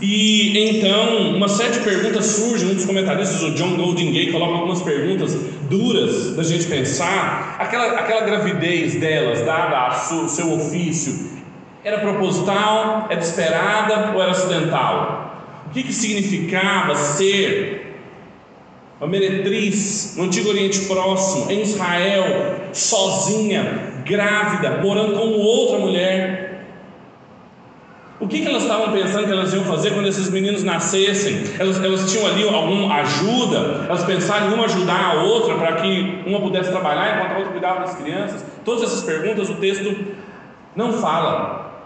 e 0.00 0.58
então, 0.58 1.36
uma 1.36 1.48
série 1.48 1.74
de 1.74 1.80
perguntas 1.84 2.26
surgem. 2.26 2.72
Um 2.72 2.74
dos 2.74 2.84
comentaristas, 2.84 3.40
o 3.44 3.52
John 3.52 3.76
Golding 3.76 4.10
Gay, 4.10 4.32
coloca 4.32 4.54
algumas 4.54 4.82
perguntas 4.82 5.36
duras 5.70 6.34
da 6.34 6.42
gente 6.42 6.66
pensar. 6.66 7.54
Aquela, 7.60 8.00
aquela 8.00 8.22
gravidez 8.22 8.96
delas, 8.96 9.40
dada 9.42 9.78
ao 9.78 9.94
seu, 9.94 10.28
seu 10.28 10.52
ofício, 10.52 11.30
era 11.84 12.00
proposital, 12.00 13.06
era 13.08 13.20
esperada 13.20 14.14
ou 14.16 14.20
era 14.20 14.32
acidental? 14.32 15.23
Que, 15.74 15.82
que 15.82 15.92
significava 15.92 16.94
ser 16.94 17.96
uma 19.00 19.08
meretriz 19.08 20.14
no 20.16 20.22
Antigo 20.22 20.50
Oriente 20.50 20.82
Próximo, 20.86 21.50
em 21.50 21.62
Israel, 21.62 22.70
sozinha, 22.72 24.02
grávida, 24.04 24.80
morando 24.80 25.14
com 25.14 25.32
outra 25.32 25.80
mulher? 25.80 26.44
O 28.20 28.28
que, 28.28 28.40
que 28.40 28.46
elas 28.46 28.62
estavam 28.62 28.92
pensando 28.92 29.26
que 29.26 29.32
elas 29.32 29.52
iam 29.52 29.64
fazer 29.64 29.92
quando 29.94 30.06
esses 30.06 30.30
meninos 30.30 30.62
nascessem? 30.62 31.42
Elas, 31.58 31.82
elas 31.82 32.10
tinham 32.10 32.24
ali 32.28 32.48
alguma 32.48 32.94
ajuda? 33.00 33.86
Elas 33.88 34.04
pensaram 34.04 34.52
em 34.52 34.54
uma 34.54 34.66
ajudar 34.66 35.16
a 35.16 35.22
outra 35.24 35.56
para 35.56 35.72
que 35.82 36.22
uma 36.24 36.40
pudesse 36.40 36.70
trabalhar 36.70 37.16
enquanto 37.16 37.32
a 37.32 37.38
outra 37.38 37.50
cuidava 37.50 37.80
das 37.80 37.96
crianças? 37.96 38.44
Todas 38.64 38.84
essas 38.84 39.02
perguntas 39.02 39.50
o 39.50 39.56
texto 39.56 39.92
não 40.76 40.92
fala. 40.92 41.82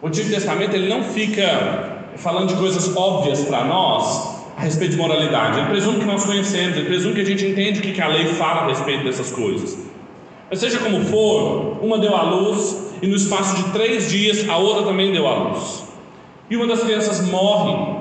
O 0.00 0.06
Antigo 0.06 0.30
Testamento 0.30 0.74
ele 0.74 0.88
não 0.88 1.02
fica 1.02 1.97
falando 2.18 2.48
de 2.48 2.56
coisas 2.56 2.96
óbvias 2.96 3.40
para 3.44 3.64
nós 3.64 4.36
a 4.56 4.62
respeito 4.62 4.92
de 4.92 4.96
moralidade. 4.96 5.58
Ele 5.58 5.68
presume 5.68 6.00
que 6.00 6.04
nós 6.04 6.24
conhecemos, 6.24 6.76
ele 6.76 6.86
presume 6.86 7.14
que 7.14 7.20
a 7.20 7.24
gente 7.24 7.46
entende 7.46 7.78
o 7.78 7.82
que 7.82 8.00
a 8.00 8.08
lei 8.08 8.26
fala 8.26 8.62
a 8.62 8.66
respeito 8.66 9.04
dessas 9.04 9.30
coisas. 9.30 9.78
Mas 10.50 10.60
seja 10.60 10.78
como 10.78 11.04
for, 11.04 11.78
uma 11.82 11.98
deu 11.98 12.16
à 12.16 12.22
luz 12.22 12.92
e 13.00 13.06
no 13.06 13.14
espaço 13.14 13.56
de 13.56 13.70
três 13.70 14.10
dias 14.10 14.48
a 14.48 14.56
outra 14.56 14.82
também 14.82 15.12
deu 15.12 15.26
à 15.26 15.34
luz. 15.34 15.84
E 16.50 16.56
uma 16.56 16.66
das 16.66 16.82
crianças 16.82 17.20
morre 17.28 17.98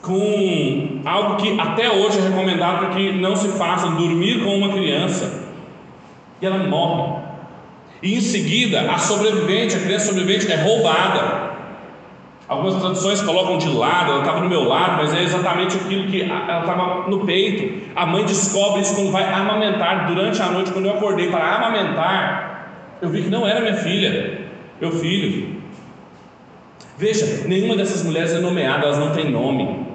com 0.00 1.02
algo 1.04 1.36
que 1.36 1.60
até 1.60 1.90
hoje 1.90 2.18
é 2.18 2.22
recomendado 2.22 2.94
que 2.94 3.12
não 3.12 3.36
se 3.36 3.48
faça, 3.48 3.88
dormir 3.88 4.42
com 4.42 4.56
uma 4.56 4.72
criança. 4.72 5.50
E 6.40 6.46
ela 6.46 6.58
morre. 6.58 7.20
E 8.02 8.14
em 8.14 8.20
seguida, 8.20 8.90
a 8.90 8.98
sobrevivente, 8.98 9.76
a 9.76 9.80
criança 9.80 10.06
sobrevivente 10.06 10.50
é 10.50 10.56
roubada. 10.56 11.39
Algumas 12.50 12.74
traduções 12.80 13.22
colocam 13.22 13.58
de 13.58 13.68
lado, 13.68 14.10
ela 14.10 14.20
estava 14.22 14.40
no 14.40 14.48
meu 14.48 14.64
lado, 14.64 14.96
mas 14.96 15.14
é 15.14 15.22
exatamente 15.22 15.76
aquilo 15.76 16.08
que 16.08 16.22
ela 16.22 16.58
estava 16.58 17.08
no 17.08 17.24
peito. 17.24 17.92
A 17.94 18.04
mãe 18.04 18.24
descobre 18.24 18.80
isso 18.80 18.96
quando 18.96 19.12
vai 19.12 19.22
amamentar 19.22 20.08
durante 20.08 20.42
a 20.42 20.46
noite, 20.46 20.72
quando 20.72 20.86
eu 20.86 20.94
acordei 20.94 21.30
para 21.30 21.54
amamentar. 21.54 22.98
Eu 23.00 23.08
vi 23.08 23.22
que 23.22 23.30
não 23.30 23.46
era 23.46 23.60
minha 23.60 23.76
filha, 23.76 24.48
meu 24.80 24.90
filho. 24.90 25.60
Veja, 26.98 27.46
nenhuma 27.46 27.76
dessas 27.76 28.02
mulheres 28.02 28.32
é 28.32 28.40
nomeada, 28.40 28.84
elas 28.84 28.98
não 28.98 29.12
têm 29.12 29.30
nome, 29.30 29.86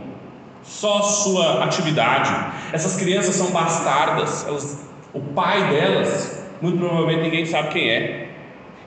só 0.64 1.02
sua 1.02 1.62
atividade. 1.62 2.34
Essas 2.72 2.96
crianças 2.96 3.36
são 3.36 3.52
bastardas, 3.52 4.48
elas, 4.48 4.90
o 5.14 5.20
pai 5.20 5.62
delas, 5.72 6.42
muito 6.62 6.78
provavelmente 6.78 7.22
ninguém 7.22 7.46
sabe 7.46 7.68
quem 7.68 7.90
é. 7.90 8.30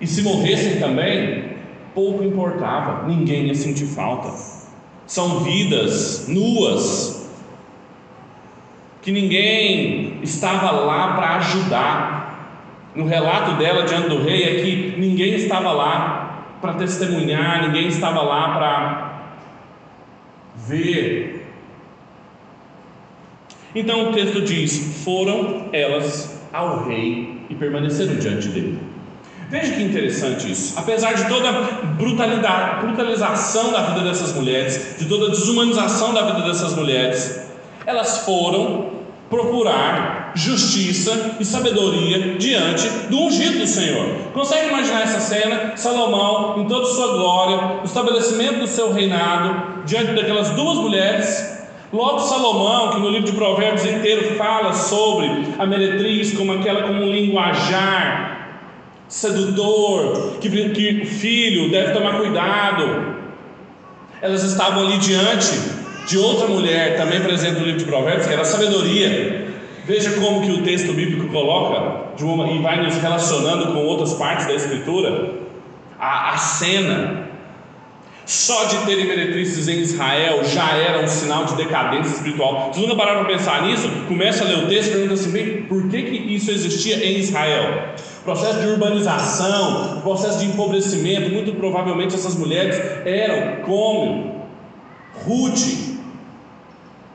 E 0.01 0.07
se 0.07 0.23
morressem 0.23 0.81
também, 0.81 1.48
pouco 1.95 2.23
importava, 2.23 3.07
ninguém 3.07 3.47
ia 3.47 3.55
sentir 3.55 3.87
falta. 3.87 4.33
São 5.07 5.41
vidas 5.41 6.27
nuas, 6.29 7.29
que 9.03 9.13
ninguém 9.13 10.19
estava 10.23 10.71
lá 10.71 11.15
para 11.15 11.37
ajudar, 11.37 12.19
no 12.95 13.05
relato 13.05 13.57
dela 13.57 13.85
diante 13.85 14.09
do 14.09 14.23
rei 14.23 14.43
é 14.43 14.63
que 14.63 15.01
ninguém 15.01 15.35
estava 15.35 15.73
lá 15.73 16.57
para 16.61 16.75
testemunhar, 16.75 17.63
ninguém 17.63 17.87
estava 17.87 18.23
lá 18.23 18.55
para 18.55 19.09
ver. 20.57 21.47
Então 23.75 24.11
o 24.11 24.13
texto 24.13 24.43
diz: 24.43 25.03
foram 25.05 25.69
elas 25.73 26.43
ao 26.53 26.89
rei 26.89 27.43
e 27.49 27.55
permaneceram 27.55 28.17
diante 28.17 28.49
dele. 28.49 28.88
Veja 29.51 29.73
que 29.73 29.83
interessante 29.83 30.53
isso. 30.53 30.79
Apesar 30.79 31.15
de 31.15 31.27
toda 31.27 31.49
a 31.49 31.53
brutalização 32.83 33.73
da 33.73 33.81
vida 33.83 34.01
dessas 34.01 34.35
mulheres, 34.35 34.97
de 34.99 35.07
toda 35.07 35.31
desumanização 35.31 36.13
da 36.13 36.23
vida 36.23 36.47
dessas 36.47 36.75
mulheres, 36.75 37.49
elas 37.87 38.27
foram 38.27 38.99
procurar 39.31 40.33
justiça 40.35 41.37
e 41.41 41.45
sabedoria 41.47 42.37
diante 42.37 42.89
do 43.09 43.21
ungido 43.21 43.61
do 43.61 43.67
Senhor. 43.67 44.07
Consegue 44.35 44.69
imaginar 44.69 45.03
essa 45.03 45.21
cena? 45.21 45.73
Salomão, 45.77 46.61
em 46.61 46.67
toda 46.67 46.85
sua 46.85 47.13
glória, 47.13 47.79
no 47.79 47.85
estabelecimento 47.85 48.61
do 48.61 48.67
seu 48.67 48.93
reinado, 48.93 49.83
diante 49.87 50.13
daquelas 50.13 50.51
duas 50.51 50.77
mulheres. 50.77 51.57
Logo, 51.91 52.19
Salomão, 52.21 52.91
que 52.91 53.01
no 53.01 53.09
livro 53.09 53.25
de 53.25 53.33
Provérbios 53.33 53.87
inteiro 53.87 54.37
fala 54.37 54.75
sobre 54.75 55.55
a 55.59 55.65
meretriz 55.65 56.37
como 56.37 56.53
aquela 56.53 56.83
como 56.83 57.03
um 57.03 57.11
linguajar 57.11 58.38
sedutor, 59.09 60.39
que, 60.41 60.49
que 60.71 61.03
o 61.03 61.07
filho 61.07 61.71
deve 61.71 61.93
tomar 61.93 62.19
cuidado. 62.19 63.17
Elas 64.21 64.43
estavam 64.43 64.87
ali 64.87 64.99
diante 64.99 65.59
de 66.07 66.19
outra 66.19 66.49
mulher, 66.49 66.97
também 66.97 67.21
presente 67.21 67.59
no 67.59 67.65
livro 67.65 67.79
de 67.79 67.85
Provérbios, 67.85 68.27
que 68.27 68.33
era 68.33 68.45
sabedoria. 68.45 69.47
Veja 69.87 70.13
como 70.13 70.43
que 70.43 70.53
o 70.53 70.63
texto 70.63 70.93
bíblico 70.93 71.29
coloca 71.29 72.09
uma, 72.23 72.51
e 72.51 72.59
vai 72.59 72.83
nos 72.83 72.97
relacionando 72.97 73.73
com 73.73 73.85
outras 73.85 74.13
partes 74.15 74.47
da 74.47 74.55
Escritura. 74.55 75.33
A, 75.99 76.35
a 76.35 76.37
cena 76.37 77.28
só 78.29 78.67
de 78.67 78.77
terem 78.85 79.07
meretrizes 79.07 79.69
em 79.69 79.79
Israel 79.79 80.45
já 80.45 80.77
era 80.77 81.03
um 81.03 81.09
sinal 81.09 81.47
de 81.47 81.57
decadência 81.57 82.13
espiritual. 82.13 82.71
Vocês 82.71 82.87
nunca 82.87 82.95
pararam 82.95 83.25
para 83.25 83.33
pensar 83.33 83.63
nisso? 83.63 83.89
Começa 84.07 84.45
a 84.45 84.47
ler 84.47 84.59
o 84.59 84.69
texto 84.69 84.91
e 84.91 84.93
pergunta 84.93 85.15
assim: 85.15 85.31
bem, 85.31 85.63
por 85.63 85.89
que, 85.89 86.03
que 86.03 86.35
isso 86.35 86.51
existia 86.51 87.03
em 87.03 87.17
Israel? 87.17 87.95
Processo 88.25 88.61
de 88.61 88.67
urbanização, 88.67 90.03
processo 90.03 90.41
de 90.41 90.45
empobrecimento. 90.45 91.31
Muito 91.31 91.55
provavelmente 91.55 92.15
essas 92.15 92.37
mulheres 92.37 92.79
eram 93.07 93.63
como 93.63 94.43
Ruth, 95.25 95.97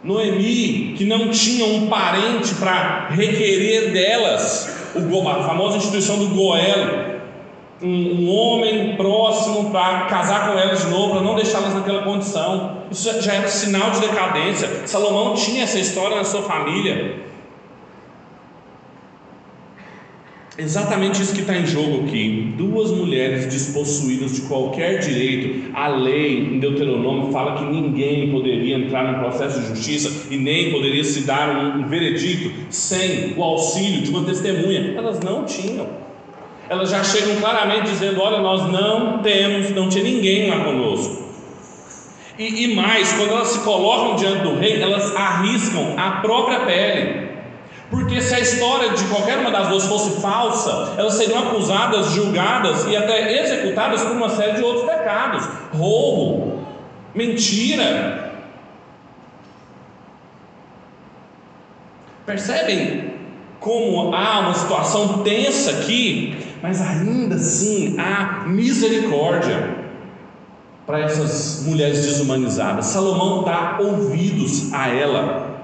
Noemi, 0.03 0.95
que 0.97 1.05
não 1.05 1.29
tinha 1.29 1.65
um 1.65 1.89
parente 1.89 2.55
para 2.55 3.09
requerer 3.09 3.93
delas, 3.93 4.67
o, 4.95 5.29
a 5.29 5.43
famosa 5.43 5.77
instituição 5.77 6.17
do 6.17 6.29
Goel, 6.29 7.12
um, 7.83 8.21
um 8.21 8.29
homem 8.29 8.95
próximo 8.95 9.69
para 9.69 10.05
casar 10.05 10.51
com 10.51 10.57
elas 10.57 10.83
de 10.83 10.89
novo, 10.89 11.11
para 11.11 11.21
não 11.21 11.35
deixá-las 11.35 11.73
naquela 11.73 12.03
condição. 12.03 12.83
Isso 12.89 13.21
já 13.21 13.33
era 13.33 13.45
um 13.45 13.49
sinal 13.49 13.91
de 13.91 13.99
decadência. 14.01 14.87
Salomão 14.87 15.33
tinha 15.33 15.63
essa 15.63 15.77
história 15.77 16.15
na 16.15 16.23
sua 16.23 16.43
família. 16.43 17.21
Exatamente 20.55 21.19
isso 21.19 21.33
que 21.33 21.41
está 21.41 21.57
em 21.57 21.65
jogo 21.65 22.03
aqui. 22.03 22.53
Duas 22.55 22.91
mulheres 22.91 23.47
despossuídas 23.47 24.35
de 24.35 24.41
qualquer 24.41 24.99
direito. 24.99 25.71
A 25.73 25.87
lei 25.87 26.53
em 26.53 26.59
Deuteronômio 26.59 27.31
fala 27.31 27.57
que 27.57 27.65
ninguém 27.65 28.31
poderia 28.31 28.77
entrar 28.77 29.11
num 29.11 29.19
processo 29.19 29.59
de 29.59 29.67
justiça 29.69 30.27
e 30.31 30.37
nem 30.37 30.71
poderia 30.71 31.03
se 31.03 31.21
dar 31.21 31.49
um, 31.49 31.81
um 31.81 31.87
veredito 31.87 32.51
sem 32.69 33.33
o 33.35 33.43
auxílio 33.43 34.03
de 34.03 34.11
uma 34.11 34.23
testemunha. 34.23 34.93
Elas 34.95 35.19
não 35.21 35.43
tinham. 35.43 36.02
Elas 36.73 36.89
já 36.89 37.03
chegam 37.03 37.35
claramente 37.35 37.91
dizendo: 37.91 38.19
Olha, 38.19 38.39
nós 38.39 38.69
não 38.71 39.19
temos, 39.19 39.69
não 39.69 39.89
tinha 39.89 40.03
ninguém 40.03 40.49
lá 40.49 40.65
conosco. 40.65 41.23
E, 42.37 42.63
e 42.63 42.75
mais, 42.75 43.13
quando 43.13 43.29
elas 43.29 43.49
se 43.49 43.59
colocam 43.59 44.15
diante 44.15 44.39
do 44.39 44.57
rei, 44.57 44.81
elas 44.81 45.15
arriscam 45.15 45.93
a 45.95 46.21
própria 46.21 46.61
pele. 46.61 47.29
Porque 47.91 48.19
se 48.19 48.33
a 48.33 48.39
história 48.39 48.89
de 48.89 49.03
qualquer 49.03 49.37
uma 49.37 49.51
das 49.51 49.67
duas 49.67 49.85
fosse 49.85 50.19
falsa, 50.19 50.95
elas 50.97 51.13
seriam 51.13 51.47
acusadas, 51.47 52.11
julgadas 52.11 52.87
e 52.87 52.97
até 52.97 53.39
executadas 53.43 54.01
por 54.01 54.13
uma 54.13 54.29
série 54.29 54.53
de 54.53 54.63
outros 54.63 54.89
pecados: 54.89 55.47
roubo, 55.71 56.65
mentira. 57.13 58.31
Percebem 62.25 63.13
como 63.59 64.15
há 64.15 64.39
uma 64.39 64.55
situação 64.55 65.19
tensa 65.19 65.69
aqui? 65.71 66.42
Mas 66.63 66.81
ainda 66.81 67.35
assim 67.35 67.99
há 67.99 68.45
misericórdia 68.47 69.83
para 70.87 71.01
essas 71.01 71.63
mulheres 71.65 72.05
desumanizadas. 72.05 72.85
Salomão 72.85 73.43
dá 73.43 73.79
ouvidos 73.81 74.71
a 74.73 74.87
ela. 74.87 75.61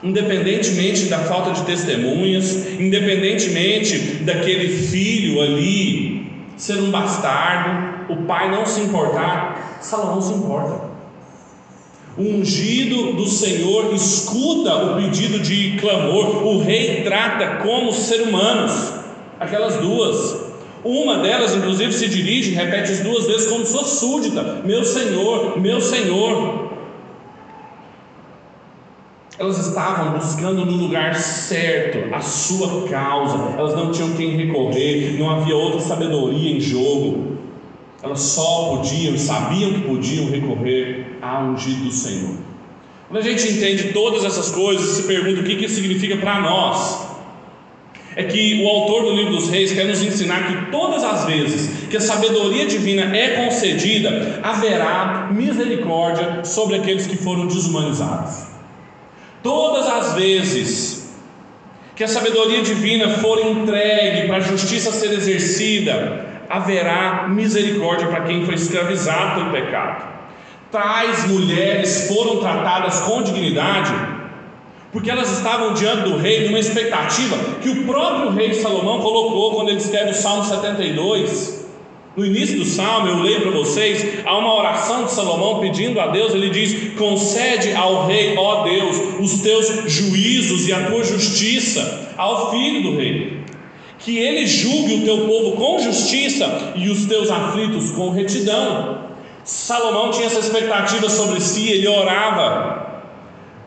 Independentemente 0.00 1.06
da 1.06 1.18
falta 1.18 1.50
de 1.54 1.62
testemunhas, 1.64 2.68
independentemente 2.78 4.22
daquele 4.22 4.68
filho 4.68 5.42
ali 5.42 6.30
ser 6.56 6.78
um 6.78 6.92
bastardo, 6.92 8.12
o 8.12 8.26
pai 8.26 8.48
não 8.48 8.64
se 8.64 8.80
importar, 8.80 9.78
Salomão 9.80 10.22
se 10.22 10.32
importa. 10.32 10.85
O 12.18 12.22
ungido 12.22 13.12
do 13.12 13.26
Senhor 13.26 13.92
escuta 13.94 14.74
o 14.74 14.96
pedido 14.96 15.38
de 15.38 15.76
clamor, 15.78 16.46
o 16.46 16.58
rei 16.60 17.02
trata 17.02 17.62
como 17.62 17.92
ser 17.92 18.22
humanos, 18.22 18.94
aquelas 19.38 19.76
duas. 19.76 20.46
Uma 20.82 21.18
delas, 21.18 21.54
inclusive, 21.54 21.92
se 21.92 22.08
dirige, 22.08 22.54
repete 22.54 22.92
as 22.92 23.00
duas 23.00 23.26
vezes 23.26 23.50
como 23.50 23.66
sua 23.66 23.84
súdita: 23.84 24.62
Meu 24.64 24.82
Senhor, 24.82 25.60
meu 25.60 25.78
Senhor. 25.78 26.64
Elas 29.38 29.58
estavam 29.66 30.18
buscando 30.18 30.64
no 30.64 30.72
lugar 30.72 31.14
certo 31.14 32.14
a 32.14 32.22
sua 32.22 32.88
causa, 32.88 33.58
elas 33.58 33.74
não 33.74 33.90
tinham 33.90 34.14
quem 34.14 34.30
recorrer, 34.30 35.18
não 35.18 35.28
havia 35.28 35.54
outra 35.54 35.80
sabedoria 35.80 36.56
em 36.56 36.60
jogo. 36.60 37.36
Elas 38.02 38.20
só 38.20 38.76
podiam 38.76 39.18
sabiam 39.18 39.74
que 39.74 39.80
podiam 39.82 40.30
recorrer 40.30 40.95
ao 41.26 41.44
ungido 41.44 41.84
do 41.84 41.92
Senhor. 41.92 42.36
Quando 43.08 43.20
a 43.20 43.24
gente 43.24 43.48
entende 43.48 43.92
todas 43.92 44.24
essas 44.24 44.50
coisas, 44.50 44.96
se 44.96 45.02
pergunta 45.04 45.40
o 45.40 45.44
que 45.44 45.52
isso 45.64 45.76
significa 45.76 46.16
para 46.16 46.40
nós. 46.40 47.06
É 48.16 48.24
que 48.24 48.62
o 48.64 48.68
autor 48.68 49.04
do 49.04 49.12
livro 49.12 49.32
dos 49.34 49.48
reis 49.50 49.72
quer 49.72 49.84
nos 49.84 50.02
ensinar 50.02 50.46
que 50.46 50.70
todas 50.70 51.04
as 51.04 51.26
vezes 51.26 51.88
que 51.88 51.96
a 51.96 52.00
sabedoria 52.00 52.66
divina 52.66 53.14
é 53.16 53.44
concedida, 53.44 54.40
haverá 54.42 55.28
misericórdia 55.30 56.42
sobre 56.44 56.76
aqueles 56.76 57.06
que 57.06 57.16
foram 57.16 57.46
desumanizados. 57.46 58.46
Todas 59.42 59.86
as 59.86 60.14
vezes 60.14 61.14
que 61.94 62.02
a 62.02 62.08
sabedoria 62.08 62.62
divina 62.62 63.08
for 63.18 63.38
entregue 63.38 64.26
para 64.26 64.38
a 64.38 64.40
justiça 64.40 64.90
ser 64.92 65.12
exercida, 65.12 66.26
haverá 66.48 67.28
misericórdia 67.28 68.08
para 68.08 68.22
quem 68.22 68.44
foi 68.44 68.54
escravizado 68.54 69.40
pelo 69.40 69.52
pecado. 69.52 70.15
Tais 70.70 71.28
mulheres 71.28 72.08
foram 72.08 72.38
tratadas 72.38 73.00
com 73.00 73.22
dignidade, 73.22 73.92
porque 74.92 75.10
elas 75.10 75.30
estavam 75.30 75.74
diante 75.74 76.02
do 76.02 76.16
rei 76.16 76.46
numa 76.46 76.58
expectativa 76.58 77.36
que 77.62 77.68
o 77.68 77.84
próprio 77.84 78.30
rei 78.30 78.52
Salomão 78.54 79.00
colocou 79.00 79.54
quando 79.54 79.68
ele 79.68 79.78
escreve 79.78 80.10
o 80.10 80.14
Salmo 80.14 80.44
72. 80.44 81.66
No 82.16 82.24
início 82.24 82.56
do 82.58 82.64
salmo, 82.64 83.08
eu 83.08 83.18
leio 83.18 83.42
para 83.42 83.50
vocês, 83.50 84.24
há 84.24 84.38
uma 84.38 84.54
oração 84.54 85.04
de 85.04 85.12
Salomão 85.12 85.60
pedindo 85.60 86.00
a 86.00 86.06
Deus, 86.06 86.32
ele 86.32 86.48
diz: 86.48 86.94
Concede 86.98 87.74
ao 87.74 88.06
rei, 88.06 88.34
ó 88.38 88.64
Deus, 88.64 88.96
os 89.20 89.40
teus 89.42 89.68
juízos 89.86 90.66
e 90.66 90.72
a 90.72 90.86
tua 90.86 91.04
justiça 91.04 92.14
ao 92.16 92.50
filho 92.50 92.82
do 92.82 92.96
rei 92.96 93.36
que 94.06 94.18
ele 94.18 94.46
julgue 94.46 94.94
o 94.94 95.04
teu 95.04 95.26
povo 95.26 95.56
com 95.56 95.80
justiça 95.80 96.74
e 96.76 96.88
os 96.88 97.06
teus 97.06 97.28
aflitos 97.28 97.90
com 97.90 98.10
retidão. 98.10 99.06
Salomão 99.46 100.10
tinha 100.10 100.26
essa 100.26 100.40
expectativa 100.40 101.08
sobre 101.08 101.40
si, 101.40 101.70
ele 101.70 101.86
orava, 101.86 103.04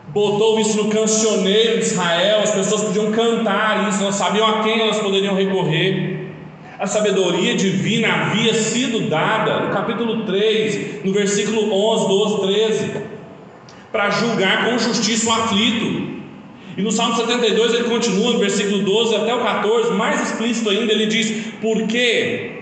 botou 0.08 0.60
isso 0.60 0.76
no 0.76 0.90
cancioneiro 0.90 1.78
de 1.78 1.86
Israel, 1.86 2.40
as 2.42 2.50
pessoas 2.50 2.82
podiam 2.82 3.10
cantar 3.12 3.88
isso, 3.88 4.02
não 4.02 4.12
sabiam 4.12 4.46
a 4.46 4.62
quem 4.62 4.78
elas 4.78 4.98
poderiam 4.98 5.34
recorrer. 5.34 6.32
A 6.78 6.86
sabedoria 6.86 7.54
divina 7.54 8.08
havia 8.12 8.52
sido 8.52 9.08
dada, 9.08 9.60
no 9.60 9.72
capítulo 9.72 10.26
3, 10.26 11.02
no 11.02 11.14
versículo 11.14 11.72
11, 11.72 12.08
12, 12.08 12.40
13, 12.42 12.90
para 13.90 14.10
julgar 14.10 14.66
com 14.66 14.78
justiça 14.78 15.30
o 15.30 15.32
aflito. 15.32 16.20
E 16.76 16.82
no 16.82 16.92
Salmo 16.92 17.16
72 17.16 17.72
ele 17.72 17.84
continua, 17.84 18.34
no 18.34 18.38
versículo 18.38 18.82
12 18.82 19.16
até 19.16 19.34
o 19.34 19.40
14, 19.40 19.92
mais 19.92 20.20
explícito 20.20 20.68
ainda, 20.68 20.92
ele 20.92 21.06
diz: 21.06 21.54
Porque 21.62 22.59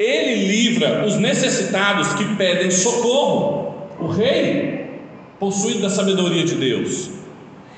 ele 0.00 0.46
livra 0.46 1.04
os 1.06 1.16
necessitados 1.16 2.14
que 2.14 2.24
pedem 2.36 2.70
socorro, 2.70 3.90
o 3.98 4.06
rei, 4.06 4.98
possuído 5.38 5.82
da 5.82 5.90
sabedoria 5.90 6.42
de 6.42 6.54
Deus, 6.54 7.10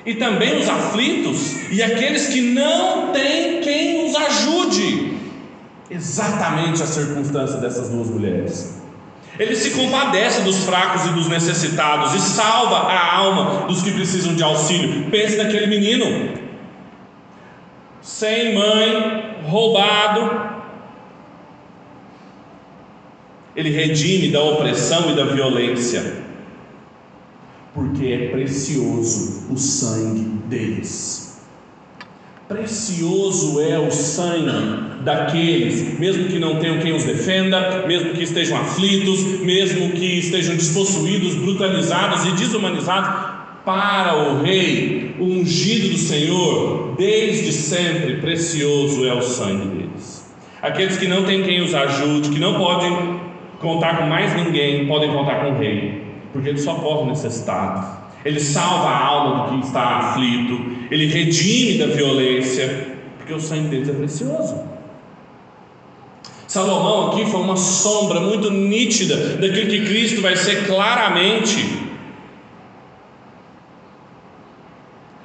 e 0.06 0.14
também 0.14 0.56
os 0.56 0.68
aflitos 0.68 1.68
e 1.72 1.82
aqueles 1.82 2.28
que 2.28 2.40
não 2.40 3.08
têm 3.08 3.60
quem 3.60 4.06
os 4.06 4.14
ajude. 4.14 5.14
Exatamente 5.90 6.80
a 6.80 6.86
circunstância 6.86 7.58
dessas 7.58 7.88
duas 7.88 8.08
mulheres. 8.08 8.80
Ele 9.36 9.56
se 9.56 9.70
compadece 9.70 10.42
dos 10.42 10.64
fracos 10.64 11.06
e 11.06 11.08
dos 11.08 11.26
necessitados 11.26 12.14
e 12.14 12.20
salva 12.20 12.76
a 12.76 13.16
alma 13.16 13.66
dos 13.66 13.82
que 13.82 13.90
precisam 13.90 14.34
de 14.34 14.44
auxílio. 14.44 15.10
Pense 15.10 15.36
naquele 15.36 15.66
menino, 15.66 16.38
sem 18.00 18.54
mãe, 18.54 19.38
roubado. 19.48 20.51
Ele 23.54 23.70
redime 23.70 24.30
da 24.30 24.42
opressão 24.42 25.10
e 25.10 25.14
da 25.14 25.24
violência, 25.24 26.22
porque 27.74 28.06
é 28.06 28.28
precioso 28.28 29.46
o 29.50 29.58
sangue 29.58 30.20
deles. 30.48 31.40
Precioso 32.48 33.60
é 33.60 33.78
o 33.78 33.90
sangue 33.90 35.02
daqueles, 35.04 35.98
mesmo 35.98 36.28
que 36.28 36.38
não 36.38 36.58
tenham 36.58 36.78
quem 36.80 36.92
os 36.92 37.04
defenda, 37.04 37.86
mesmo 37.86 38.12
que 38.12 38.22
estejam 38.22 38.58
aflitos, 38.58 39.40
mesmo 39.40 39.90
que 39.92 40.18
estejam 40.18 40.54
despossuídos, 40.54 41.34
brutalizados 41.34 42.26
e 42.26 42.32
desumanizados, 42.32 43.32
para 43.64 44.16
o 44.16 44.42
Rei, 44.42 45.14
o 45.18 45.24
ungido 45.24 45.90
do 45.90 45.98
Senhor, 45.98 46.94
desde 46.98 47.52
sempre 47.52 48.16
precioso 48.16 49.06
é 49.06 49.14
o 49.14 49.22
sangue 49.22 49.66
deles. 49.68 50.24
Aqueles 50.60 50.96
que 50.96 51.06
não 51.06 51.24
têm 51.24 51.42
quem 51.42 51.62
os 51.62 51.74
ajude, 51.74 52.30
que 52.30 52.38
não 52.38 52.54
podem 52.54 53.21
contar 53.62 53.96
com 53.96 54.04
mais 54.04 54.34
ninguém, 54.34 54.86
podem 54.86 55.10
contar 55.12 55.36
com 55.36 55.52
o 55.52 55.58
Rei, 55.58 56.02
porque 56.32 56.50
ele 56.50 56.58
socorre 56.58 57.04
o 57.04 57.06
necessitado. 57.06 58.02
Ele 58.24 58.38
salva 58.38 58.88
a 58.88 59.06
alma 59.06 59.46
do 59.46 59.58
que 59.58 59.66
está 59.66 59.82
aflito, 59.98 60.60
ele 60.90 61.06
redime 61.06 61.78
da 61.78 61.86
violência, 61.86 62.88
porque 63.16 63.32
o 63.32 63.40
sangue 63.40 63.68
deles 63.68 63.88
é 63.88 63.92
precioso. 63.92 64.62
Salomão 66.46 67.08
aqui 67.08 67.24
foi 67.24 67.40
uma 67.40 67.56
sombra 67.56 68.20
muito 68.20 68.50
nítida 68.50 69.16
daquilo 69.38 69.70
que 69.70 69.86
Cristo 69.86 70.20
vai 70.20 70.36
ser 70.36 70.66
claramente. 70.66 71.80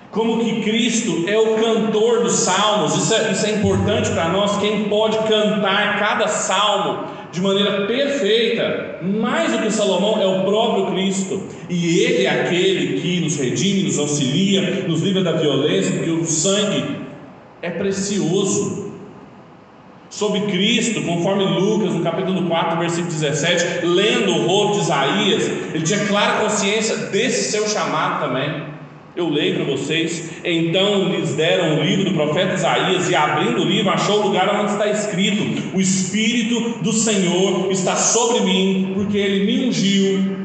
Como 0.09 0.39
que 0.39 0.61
Cristo 0.61 1.25
é 1.27 1.37
o 1.37 1.55
cantor 1.55 2.23
dos 2.23 2.31
salmos, 2.31 2.95
isso 2.95 3.13
é, 3.13 3.31
isso 3.31 3.45
é 3.45 3.51
importante 3.51 4.09
para 4.11 4.29
nós. 4.29 4.57
Quem 4.57 4.85
pode 4.85 5.17
cantar 5.27 5.99
cada 5.99 6.27
salmo 6.29 7.16
de 7.31 7.41
maneira 7.41 7.85
perfeita, 7.85 8.99
mais 9.01 9.51
do 9.51 9.59
que 9.59 9.71
Salomão, 9.71 10.21
é 10.21 10.25
o 10.25 10.43
próprio 10.43 10.87
Cristo, 10.87 11.43
e 11.69 11.99
Ele 11.99 12.25
é 12.25 12.29
aquele 12.29 12.99
que 12.99 13.19
nos 13.19 13.35
redime, 13.37 13.83
nos 13.83 13.99
auxilia, 13.99 14.85
nos 14.87 15.01
livra 15.01 15.23
da 15.23 15.33
violência, 15.33 15.91
porque 15.91 16.11
o 16.11 16.25
sangue 16.25 16.83
é 17.61 17.69
precioso. 17.69 18.87
Sobre 20.09 20.39
Cristo, 20.41 21.01
conforme 21.01 21.43
Lucas, 21.43 21.93
no 21.93 22.01
capítulo 22.01 22.47
4, 22.47 22.79
versículo 22.79 23.11
17, 23.11 23.85
lendo 23.85 24.31
o 24.31 24.47
rolo 24.47 24.75
de 24.75 24.79
Isaías, 24.79 25.51
ele 25.73 25.83
tinha 25.83 26.05
clara 26.07 26.43
consciência 26.43 26.95
desse 26.95 27.51
seu 27.51 27.67
chamado 27.67 28.21
também. 28.25 28.76
Eu 29.17 29.29
leio 29.29 29.55
para 29.55 29.63
vocês. 29.63 30.29
Então 30.45 31.09
lhes 31.09 31.33
deram 31.33 31.79
o 31.79 31.83
livro 31.83 32.05
do 32.05 32.13
profeta 32.13 32.53
Isaías, 32.53 33.09
e 33.09 33.15
abrindo 33.15 33.63
o 33.63 33.65
livro, 33.65 33.89
achou 33.89 34.19
o 34.19 34.27
lugar 34.27 34.47
onde 34.61 34.73
está 34.73 34.87
escrito: 34.87 35.75
O 35.75 35.81
Espírito 35.81 36.83
do 36.83 36.93
Senhor 36.93 37.71
está 37.71 37.95
sobre 37.95 38.41
mim, 38.41 38.91
porque 38.93 39.17
ele 39.17 39.43
me 39.43 39.69
ungiu 39.69 40.37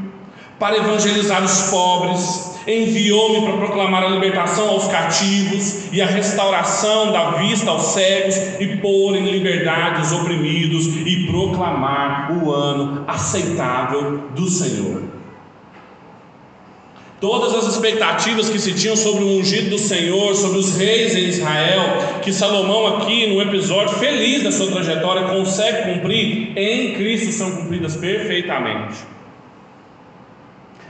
para 0.59 0.79
evangelizar 0.79 1.45
os 1.45 1.71
pobres, 1.71 2.57
enviou-me 2.67 3.43
para 3.43 3.59
proclamar 3.59 4.05
a 4.05 4.09
libertação 4.09 4.71
aos 4.71 4.87
cativos 4.87 5.93
e 5.93 6.01
a 6.01 6.07
restauração 6.07 7.13
da 7.13 7.33
vista 7.33 7.71
aos 7.71 7.83
cegos, 7.89 8.37
e 8.59 8.79
pôr 8.79 9.17
em 9.17 9.33
liberdade 9.33 10.01
os 10.01 10.13
oprimidos, 10.13 10.87
e 10.87 11.27
proclamar 11.27 12.43
o 12.43 12.51
ano 12.51 13.05
aceitável 13.07 14.31
do 14.35 14.49
Senhor. 14.49 15.22
Todas 17.23 17.55
as 17.55 17.73
expectativas 17.73 18.51
que 18.51 18.59
se 18.59 18.75
tinham 18.75 18.97
sobre 18.97 19.23
o 19.23 19.39
ungido 19.39 19.71
do 19.71 19.79
Senhor, 19.79 20.35
sobre 20.35 20.59
os 20.59 20.77
reis 20.77 21.15
em 21.15 21.29
Israel, 21.29 22.19
que 22.21 22.33
Salomão, 22.33 22.97
aqui 22.97 23.29
no 23.29 23.41
episódio 23.41 23.97
feliz 23.97 24.43
da 24.43 24.51
sua 24.51 24.73
trajetória, 24.73 25.29
consegue 25.29 25.93
cumprir, 25.93 26.53
em 26.59 26.95
Cristo 26.95 27.31
são 27.31 27.53
cumpridas 27.53 27.95
perfeitamente. 27.95 28.97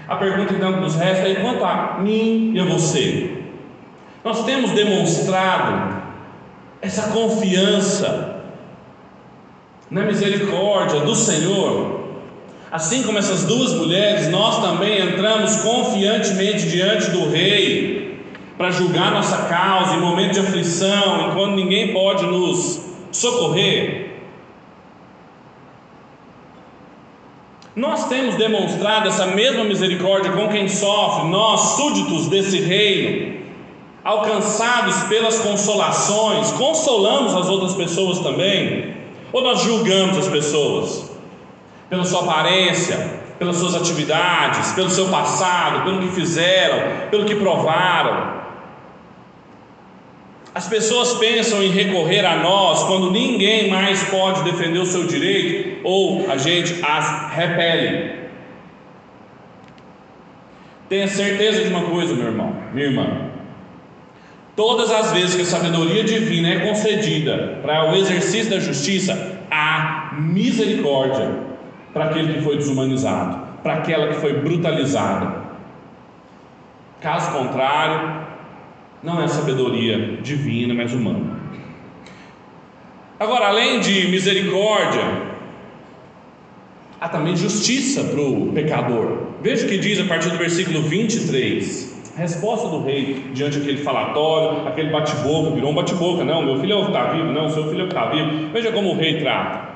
A 0.09 0.17
pergunta 0.17 0.55
então 0.55 0.73
que 0.73 0.81
nos 0.81 0.95
resta 0.95 1.29
é: 1.29 1.35
quanto 1.35 1.63
a 1.67 1.99
mim 2.01 2.53
e 2.55 2.61
a 2.61 2.65
você? 2.65 3.31
Nós 4.25 4.43
temos 4.47 4.71
demonstrado 4.71 6.03
essa 6.81 7.11
confiança 7.11 8.43
na 9.91 10.01
misericórdia 10.07 11.01
do 11.01 11.15
Senhor, 11.15 11.92
assim 12.73 13.03
como 13.03 13.19
essas 13.19 13.45
duas 13.45 13.75
mulheres, 13.75 14.29
nós 14.29 14.63
também 14.63 14.99
entramos 14.99 15.57
confiantemente 15.57 16.71
diante 16.71 17.11
do 17.11 17.29
Rei 17.29 18.17
para 18.57 18.71
julgar 18.71 19.13
nossa 19.13 19.43
causa 19.43 19.95
em 19.95 20.01
momento 20.01 20.33
de 20.33 20.41
aflição, 20.41 21.29
enquanto 21.29 21.55
ninguém 21.55 21.93
pode 21.93 22.25
nos 22.25 22.81
socorrer. 23.13 24.11
Nós 27.77 28.09
temos 28.09 28.37
demonstrado 28.37 29.09
essa 29.09 29.27
mesma 29.27 29.65
misericórdia 29.65 30.33
com 30.33 30.49
quem 30.49 30.67
sofre, 30.67 31.29
nós, 31.29 31.77
súditos 31.77 32.29
desse 32.29 32.59
reino, 32.59 33.43
alcançados 34.03 34.97
pelas 35.05 35.39
consolações, 35.41 36.51
consolamos 36.53 37.35
as 37.35 37.49
outras 37.51 37.75
pessoas 37.75 38.19
também? 38.21 38.95
Ou 39.31 39.43
nós 39.43 39.63
julgamos 39.63 40.17
as 40.17 40.29
pessoas 40.29 41.12
pela 41.93 42.07
sua 42.07 42.23
aparência, 42.23 42.97
pelas 43.39 43.57
suas 43.57 43.75
atividades, 43.75 44.73
pelo 44.73 44.89
seu 44.89 45.09
passado, 45.09 45.85
pelo 45.85 46.01
que 46.01 46.09
fizeram, 46.09 47.09
pelo 47.11 47.27
que 47.27 47.35
provaram? 47.35 48.41
As 50.55 50.67
pessoas 50.67 51.13
pensam 51.19 51.63
em 51.63 51.69
recorrer 51.69 52.25
a 52.25 52.37
nós 52.37 52.83
quando 52.85 53.11
ninguém 53.11 53.69
mais 53.69 54.03
pode 54.05 54.43
defender 54.43 54.79
o 54.79 54.87
seu 54.87 55.07
direito 55.07 55.87
ou 55.87 56.31
a 56.31 56.39
gente 56.39 56.83
as 56.83 57.31
repele. 57.35 58.23
Tenha 60.89 61.09
certeza 61.09 61.63
de 61.63 61.69
uma 61.69 61.83
coisa, 61.83 62.15
meu 62.15 62.29
irmão, 62.29 62.57
minha 62.73 62.87
irmã. 62.87 63.07
Todas 64.57 64.91
as 64.91 65.13
vezes 65.13 65.35
que 65.35 65.43
a 65.43 65.45
sabedoria 65.45 66.05
divina 66.05 66.55
é 66.55 66.61
concedida 66.61 67.59
para 67.61 67.93
o 67.93 67.97
exercício 67.97 68.51
da 68.51 68.61
justiça, 68.61 69.43
há 69.51 70.15
misericórdia 70.19 71.52
para 71.93 72.07
aquele 72.07 72.35
que 72.35 72.41
foi 72.41 72.57
desumanizado, 72.57 73.39
para 73.63 73.75
aquela 73.75 74.09
que 74.09 74.15
foi 74.15 74.41
brutalizada. 74.41 75.43
Caso 77.01 77.33
contrário, 77.33 78.23
não 79.03 79.23
é 79.23 79.29
sabedoria 79.29 80.19
divina, 80.23 80.73
mas 80.73 80.93
humana. 80.93 81.41
Agora, 83.19 83.49
além 83.49 83.81
de 83.81 84.09
misericórdia, 84.09 85.03
há 87.01 87.09
também 87.09 87.37
justiça 87.37 88.05
para 88.05 88.21
o 88.21 88.53
pecador. 88.53 89.19
Veja 89.43 89.67
o 89.67 89.69
que 89.69 89.79
diz 89.79 90.01
a 90.01 90.05
partir 90.05 90.31
do 90.31 90.39
versículo 90.39 90.83
23. 90.83 91.93
Resposta 92.17 92.69
do 92.69 92.83
rei 92.83 93.31
diante 93.33 93.59
daquele 93.59 93.79
falatório, 93.79 94.69
aquele 94.69 94.91
bate-boca, 94.91 95.51
virou 95.51 95.71
um 95.71 95.75
bate-boca, 95.75 96.25
não, 96.25 96.43
meu 96.43 96.61
filho 96.61 96.75
é 96.75 96.77
o 96.77 96.83
que 96.83 96.89
está 96.89 97.05
vivo, 97.13 97.33
não, 97.33 97.49
seu 97.49 97.69
filho 97.69 97.81
é 97.81 97.85
o 97.85 97.89
está 97.89 98.07
vivo. 98.07 98.53
Veja 98.53 98.71
como 98.71 98.91
o 98.91 98.97
rei 98.97 99.19
trata. 99.19 99.72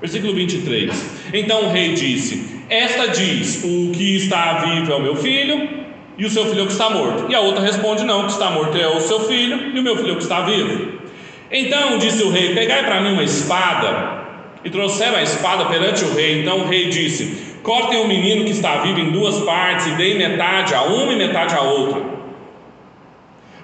Versículo 0.00 0.34
23. 0.34 0.90
Então 1.34 1.66
o 1.66 1.68
rei 1.70 1.92
disse: 1.92 2.62
Esta 2.68 3.08
diz: 3.08 3.62
O 3.62 3.92
que 3.92 4.16
está 4.16 4.64
vivo 4.64 4.92
é 4.92 4.96
o 4.96 5.02
meu 5.02 5.14
filho, 5.14 5.68
e 6.16 6.24
o 6.24 6.30
seu 6.30 6.46
filho 6.46 6.60
é 6.60 6.62
o 6.62 6.66
que 6.66 6.72
está 6.72 6.88
morto. 6.88 7.30
E 7.30 7.34
a 7.34 7.40
outra 7.40 7.62
responde: 7.62 8.04
Não, 8.04 8.22
o 8.22 8.26
que 8.26 8.32
está 8.32 8.50
morto 8.50 8.76
é 8.78 8.88
o 8.88 9.00
seu 9.00 9.20
filho, 9.20 9.74
e 9.74 9.78
o 9.78 9.82
meu 9.82 9.96
filho 9.96 10.10
é 10.10 10.12
o 10.12 10.16
que 10.16 10.22
está 10.22 10.40
vivo. 10.40 11.00
Então 11.50 11.98
disse 11.98 12.22
o 12.22 12.30
rei: 12.30 12.54
Pegai 12.54 12.84
para 12.84 13.00
mim 13.00 13.12
uma 13.12 13.24
espada. 13.24 14.20
E 14.62 14.68
trouxeram 14.68 15.16
a 15.16 15.22
espada 15.22 15.64
perante 15.66 16.04
o 16.04 16.14
rei. 16.14 16.40
Então 16.40 16.60
o 16.60 16.66
rei 16.66 16.88
disse: 16.88 17.56
Cortem 17.62 18.00
o 18.00 18.08
menino 18.08 18.44
que 18.44 18.52
está 18.52 18.78
vivo 18.78 19.00
em 19.00 19.10
duas 19.10 19.40
partes 19.40 19.86
e 19.86 19.90
deem 19.92 20.16
metade 20.16 20.74
a 20.74 20.82
uma 20.82 21.12
e 21.12 21.16
metade 21.16 21.54
a 21.54 21.60
outra. 21.60 22.02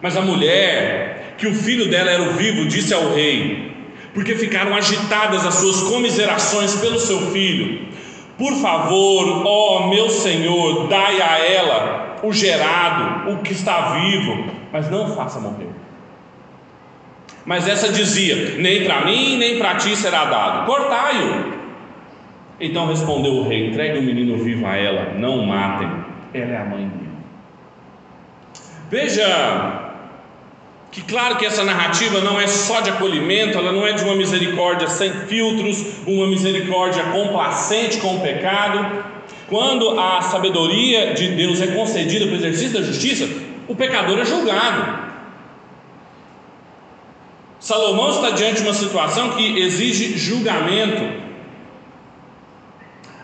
Mas 0.02 0.16
a 0.16 0.20
mulher, 0.20 1.34
que 1.38 1.46
o 1.46 1.54
filho 1.54 1.88
dela 1.88 2.10
era 2.10 2.22
o 2.22 2.32
vivo, 2.32 2.66
disse 2.66 2.92
ao 2.92 3.14
rei, 3.14 3.75
porque 4.16 4.34
ficaram 4.34 4.74
agitadas 4.74 5.44
as 5.44 5.56
suas 5.56 5.82
comiserações 5.82 6.74
pelo 6.76 6.98
seu 6.98 7.30
filho: 7.32 7.86
Por 8.38 8.54
favor, 8.54 9.46
ó 9.46 9.88
meu 9.88 10.08
senhor, 10.08 10.88
dai 10.88 11.20
a 11.20 11.38
ela 11.38 12.16
o 12.22 12.32
gerado, 12.32 13.30
o 13.30 13.42
que 13.42 13.52
está 13.52 13.90
vivo, 13.90 14.46
mas 14.72 14.90
não 14.90 15.14
faça 15.14 15.38
morrer. 15.38 15.68
Mas 17.44 17.68
essa 17.68 17.92
dizia: 17.92 18.56
Nem 18.56 18.84
para 18.84 19.04
mim, 19.04 19.36
nem 19.36 19.58
para 19.58 19.74
ti 19.74 19.94
será 19.94 20.24
dado, 20.24 20.64
cortai-o. 20.64 21.54
Então 22.58 22.86
respondeu 22.86 23.34
o 23.34 23.46
rei: 23.46 23.68
entregue 23.68 23.98
o 23.98 24.02
menino 24.02 24.42
vivo 24.42 24.66
a 24.66 24.76
ela, 24.76 25.12
não 25.12 25.44
matem, 25.44 25.90
ela 26.32 26.52
é 26.52 26.56
a 26.56 26.64
mãe 26.64 26.88
dele. 26.88 27.10
Veja 28.88 29.85
que, 30.90 31.02
claro, 31.02 31.36
que 31.36 31.44
essa 31.44 31.62
narrativa 31.62 32.20
não 32.20 32.40
é 32.40 32.46
só 32.46 32.80
de 32.80 32.90
acolhimento, 32.90 33.58
ela 33.58 33.72
não 33.72 33.86
é 33.86 33.92
de 33.92 34.02
uma 34.02 34.14
misericórdia 34.14 34.88
sem 34.88 35.12
filtros, 35.12 35.84
uma 36.06 36.26
misericórdia 36.26 37.02
complacente 37.04 37.98
com 37.98 38.16
o 38.16 38.20
pecado. 38.20 39.04
Quando 39.48 39.98
a 39.98 40.22
sabedoria 40.22 41.14
de 41.14 41.28
Deus 41.28 41.60
é 41.60 41.68
concedida 41.68 42.24
para 42.26 42.34
o 42.34 42.38
exercício 42.38 42.72
da 42.72 42.82
justiça, 42.82 43.28
o 43.68 43.74
pecador 43.74 44.18
é 44.18 44.24
julgado. 44.24 45.06
Salomão 47.58 48.10
está 48.10 48.30
diante 48.30 48.62
de 48.62 48.62
uma 48.62 48.74
situação 48.74 49.30
que 49.30 49.58
exige 49.58 50.16
julgamento. 50.16 51.25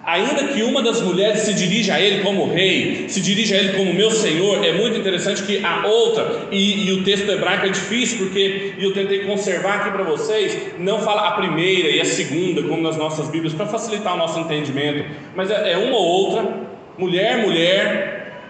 Ainda 0.05 0.49
que 0.49 0.65
uma 0.65 0.83
das 0.83 1.01
mulheres 1.01 1.43
se 1.43 1.55
dirija 1.55 1.95
a 1.95 2.01
ele 2.01 2.25
como 2.25 2.53
rei, 2.53 3.05
se 3.09 3.21
dirija 3.21 3.55
a 3.55 3.59
ele 3.59 3.73
como 3.75 3.95
meu 3.95 4.11
senhor, 4.11 4.65
é 4.65 4.73
muito 4.73 4.99
interessante 4.99 5.45
que 5.45 5.65
a 5.65 5.87
outra, 5.87 6.49
e, 6.51 6.89
e 6.89 6.93
o 6.93 7.05
texto 7.05 7.31
hebraico 7.31 7.67
é 7.67 7.69
difícil, 7.69 8.19
porque 8.19 8.75
eu 8.79 8.93
tentei 8.93 9.21
conservar 9.21 9.77
aqui 9.77 9.93
para 9.93 10.03
vocês, 10.03 10.59
não 10.77 11.01
fala 11.01 11.29
a 11.29 11.33
primeira 11.33 11.89
e 11.89 12.01
a 12.01 12.05
segunda, 12.05 12.65
como 12.65 12.83
nas 12.83 12.97
nossas 12.97 13.29
Bíblias, 13.29 13.55
para 13.55 13.67
facilitar 13.67 14.15
o 14.15 14.17
nosso 14.17 14.41
entendimento, 14.41 15.09
mas 15.37 15.53
é, 15.53 15.75
é 15.75 15.79
uma 15.79 15.97
ou 15.97 16.05
outra, 16.05 16.53
mulher, 16.99 17.39
mulher, 17.39 18.43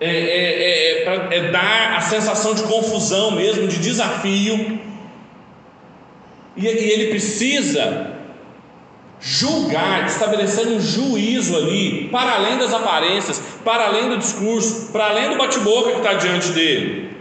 é, 0.00 0.08
é, 0.08 1.02
é, 1.02 1.36
é 1.36 1.50
dar 1.50 1.96
a 1.96 2.00
sensação 2.00 2.54
de 2.54 2.62
confusão 2.62 3.32
mesmo, 3.32 3.66
de 3.66 3.78
desafio, 3.78 4.78
e, 6.56 6.64
e 6.64 6.68
ele 6.68 7.10
precisa 7.10 8.13
julgar, 9.24 10.04
estabelecer 10.04 10.68
um 10.68 10.78
juízo 10.78 11.56
ali, 11.56 12.08
para 12.12 12.34
além 12.34 12.58
das 12.58 12.74
aparências, 12.74 13.42
para 13.64 13.86
além 13.86 14.10
do 14.10 14.18
discurso, 14.18 14.92
para 14.92 15.06
além 15.06 15.30
do 15.30 15.38
bate-boca 15.38 15.92
que 15.92 15.96
está 15.96 16.12
diante 16.12 16.50
dele. 16.50 17.16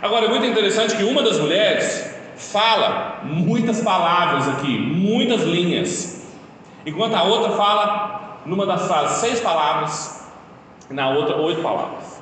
Agora 0.00 0.24
é 0.24 0.28
muito 0.30 0.46
interessante 0.46 0.96
que 0.96 1.04
uma 1.04 1.22
das 1.22 1.38
mulheres 1.38 2.10
fala 2.36 3.20
muitas 3.22 3.82
palavras 3.82 4.48
aqui, 4.48 4.78
muitas 4.78 5.42
linhas, 5.42 6.26
enquanto 6.86 7.14
a 7.14 7.22
outra 7.24 7.50
fala, 7.50 8.40
numa 8.46 8.64
das 8.64 8.86
frases, 8.86 9.18
seis 9.18 9.40
palavras, 9.40 10.24
na 10.88 11.10
outra, 11.10 11.36
oito 11.36 11.60
palavras. 11.60 12.18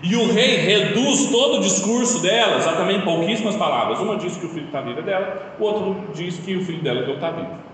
E 0.00 0.14
o 0.14 0.32
rei 0.32 0.58
reduz 0.58 1.28
todo 1.32 1.56
o 1.56 1.60
discurso 1.60 2.20
delas 2.20 2.68
a 2.68 2.74
também 2.74 3.00
pouquíssimas 3.00 3.56
palavras. 3.56 3.98
Uma 3.98 4.16
diz 4.16 4.36
que 4.36 4.46
o 4.46 4.48
filho 4.48 4.66
está 4.66 4.80
vivo 4.80 5.00
é 5.00 5.02
dela, 5.02 5.56
o 5.58 5.64
outro 5.64 6.12
diz 6.14 6.38
que 6.38 6.54
o 6.54 6.64
filho 6.64 6.80
dela 6.80 7.00
é 7.00 7.10
está 7.10 7.32
vivo. 7.32 7.67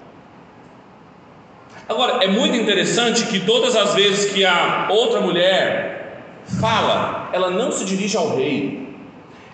Agora, 1.88 2.24
é 2.24 2.28
muito 2.28 2.56
interessante 2.56 3.26
que 3.26 3.40
todas 3.40 3.76
as 3.76 3.94
vezes 3.94 4.32
que 4.32 4.44
a 4.44 4.88
outra 4.88 5.20
mulher 5.20 6.22
fala, 6.58 7.28
ela 7.32 7.50
não 7.50 7.70
se 7.70 7.84
dirige 7.84 8.16
ao 8.16 8.36
rei. 8.36 8.88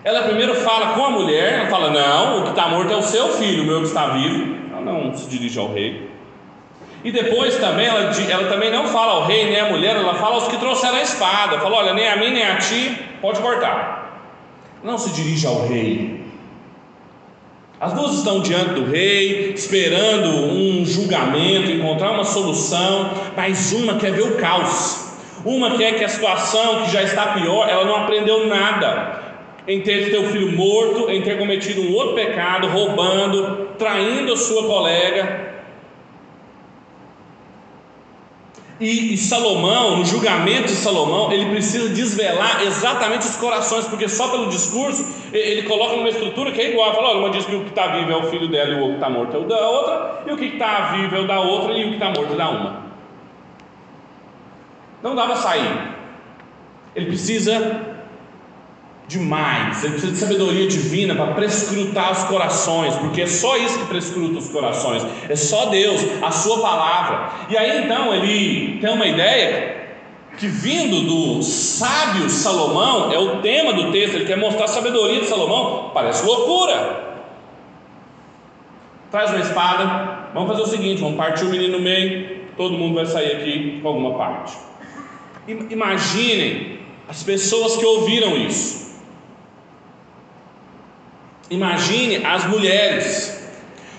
Ela 0.03 0.23
primeiro 0.23 0.55
fala 0.55 0.93
com 0.93 1.03
a 1.03 1.09
mulher, 1.09 1.59
ela 1.59 1.69
fala: 1.69 1.89
Não, 1.89 2.39
o 2.39 2.43
que 2.43 2.49
está 2.51 2.69
morto 2.69 2.91
é 2.91 2.95
o 2.95 3.03
seu 3.03 3.29
filho, 3.33 3.63
o 3.63 3.65
meu 3.65 3.79
que 3.81 3.87
está 3.87 4.07
vivo. 4.07 4.55
Ela 4.71 4.81
não 4.81 5.15
se 5.15 5.29
dirige 5.29 5.59
ao 5.59 5.73
rei. 5.73 6.09
E 7.03 7.11
depois 7.11 7.57
também, 7.57 7.87
ela, 7.87 8.11
ela 8.29 8.47
também 8.47 8.71
não 8.71 8.87
fala 8.87 9.13
ao 9.13 9.25
rei 9.25 9.45
nem 9.45 9.59
à 9.59 9.65
mulher, 9.65 9.95
ela 9.95 10.13
fala 10.15 10.35
aos 10.35 10.47
que 10.47 10.57
trouxeram 10.57 10.95
a 10.95 11.01
espada. 11.01 11.59
Fala: 11.59 11.77
Olha, 11.77 11.93
nem 11.93 12.07
a 12.07 12.15
mim 12.15 12.31
nem 12.31 12.45
a 12.45 12.55
ti, 12.55 12.97
pode 13.21 13.41
cortar. 13.41 14.09
Não 14.83 14.97
se 14.97 15.09
dirige 15.11 15.45
ao 15.45 15.67
rei. 15.67 16.20
As 17.81 17.93
duas 17.93 18.19
estão 18.19 18.41
diante 18.41 18.75
do 18.75 18.85
rei, 18.85 19.53
esperando 19.55 20.29
um 20.29 20.85
julgamento, 20.85 21.71
encontrar 21.71 22.11
uma 22.11 22.23
solução, 22.23 23.09
mas 23.35 23.73
uma 23.73 23.95
quer 23.95 24.11
ver 24.11 24.21
o 24.21 24.35
caos. 24.35 25.15
Uma 25.43 25.75
quer 25.75 25.97
que 25.97 26.03
a 26.03 26.07
situação 26.07 26.83
que 26.83 26.91
já 26.91 27.01
está 27.01 27.33
pior, 27.33 27.67
ela 27.67 27.83
não 27.83 27.95
aprendeu 27.95 28.45
nada 28.45 29.19
em 29.67 29.81
ter 29.81 30.11
seu 30.11 30.25
filho 30.25 30.51
morto, 30.51 31.09
em 31.09 31.23
ter 31.23 31.39
cometido 31.39 31.81
um 31.81 31.95
outro 31.95 32.13
pecado, 32.13 32.67
roubando, 32.67 33.69
traindo 33.79 34.33
a 34.33 34.37
sua 34.37 34.67
colega, 34.67 35.50
E, 38.81 39.13
e, 39.13 39.17
Salomão, 39.17 39.97
no 39.97 40.05
julgamento 40.05 40.63
de 40.63 40.71
Salomão, 40.71 41.31
ele 41.31 41.51
precisa 41.51 41.87
desvelar 41.89 42.63
exatamente 42.63 43.27
os 43.27 43.35
corações, 43.35 43.85
porque 43.85 44.09
só 44.09 44.29
pelo 44.29 44.49
discurso 44.49 45.05
ele 45.31 45.61
coloca 45.63 45.95
numa 45.95 46.09
estrutura 46.09 46.51
que 46.51 46.59
é 46.59 46.71
igual. 46.71 46.95
Fala, 46.95 47.09
olha, 47.09 47.19
uma 47.19 47.29
diz 47.29 47.45
que 47.45 47.55
o 47.55 47.63
que 47.63 47.69
está 47.69 47.89
vivo 47.89 48.11
é 48.11 48.15
o 48.15 48.23
filho 48.23 48.49
dela 48.49 48.71
e 48.71 48.81
o 48.81 48.87
que 48.87 48.93
está 48.95 49.07
morto 49.07 49.37
é 49.37 49.39
o 49.39 49.43
da 49.43 49.69
outra, 49.69 50.23
e 50.25 50.33
o 50.33 50.37
que 50.37 50.45
está 50.45 50.93
vivo 50.93 51.15
é 51.15 51.19
o 51.19 51.27
da 51.27 51.39
outra 51.39 51.73
e 51.73 51.85
o 51.85 51.87
que 51.89 51.93
está 51.93 52.07
morto 52.07 52.33
é 52.33 52.35
da 52.35 52.49
uma. 52.49 52.81
Não 55.03 55.13
dá 55.13 55.27
para 55.27 55.35
sair. 55.35 55.91
Ele 56.95 57.05
precisa 57.05 57.90
demais. 59.11 59.83
Ele 59.83 59.91
precisa 59.91 60.13
de 60.13 60.17
sabedoria 60.17 60.67
divina 60.67 61.13
para 61.13 61.33
prescrutar 61.33 62.13
os 62.13 62.23
corações, 62.23 62.95
porque 62.95 63.21
é 63.21 63.27
só 63.27 63.57
isso 63.57 63.77
que 63.77 63.85
prescruta 63.85 64.39
os 64.39 64.47
corações. 64.47 65.05
É 65.27 65.35
só 65.35 65.65
Deus, 65.65 66.01
a 66.21 66.31
sua 66.31 66.61
palavra. 66.61 67.29
E 67.49 67.57
aí 67.57 67.83
então 67.83 68.13
ele 68.13 68.79
tem 68.79 68.89
uma 68.89 69.05
ideia 69.05 69.81
que 70.37 70.47
vindo 70.47 71.01
do 71.01 71.43
sábio 71.43 72.29
Salomão, 72.29 73.11
é 73.11 73.19
o 73.19 73.41
tema 73.41 73.73
do 73.73 73.91
texto, 73.91 74.15
ele 74.15 74.25
quer 74.25 74.37
mostrar 74.37 74.63
a 74.63 74.69
sabedoria 74.69 75.19
de 75.19 75.27
Salomão, 75.27 75.91
parece 75.93 76.25
loucura. 76.25 77.11
Traz 79.11 79.29
uma 79.31 79.41
espada, 79.41 80.29
vamos 80.33 80.49
fazer 80.51 80.61
o 80.63 80.67
seguinte, 80.67 81.01
vamos 81.01 81.17
partir 81.17 81.43
o 81.43 81.49
menino 81.49 81.77
no 81.77 81.83
meio, 81.83 82.45
todo 82.55 82.77
mundo 82.77 82.95
vai 82.95 83.05
sair 83.05 83.35
aqui 83.35 83.79
com 83.81 83.89
alguma 83.89 84.17
parte. 84.17 84.57
Imaginem 85.69 86.79
as 87.09 87.23
pessoas 87.23 87.75
que 87.75 87.85
ouviram 87.85 88.37
isso. 88.37 88.80
Imagine 91.51 92.25
as 92.25 92.45
mulheres. 92.47 93.37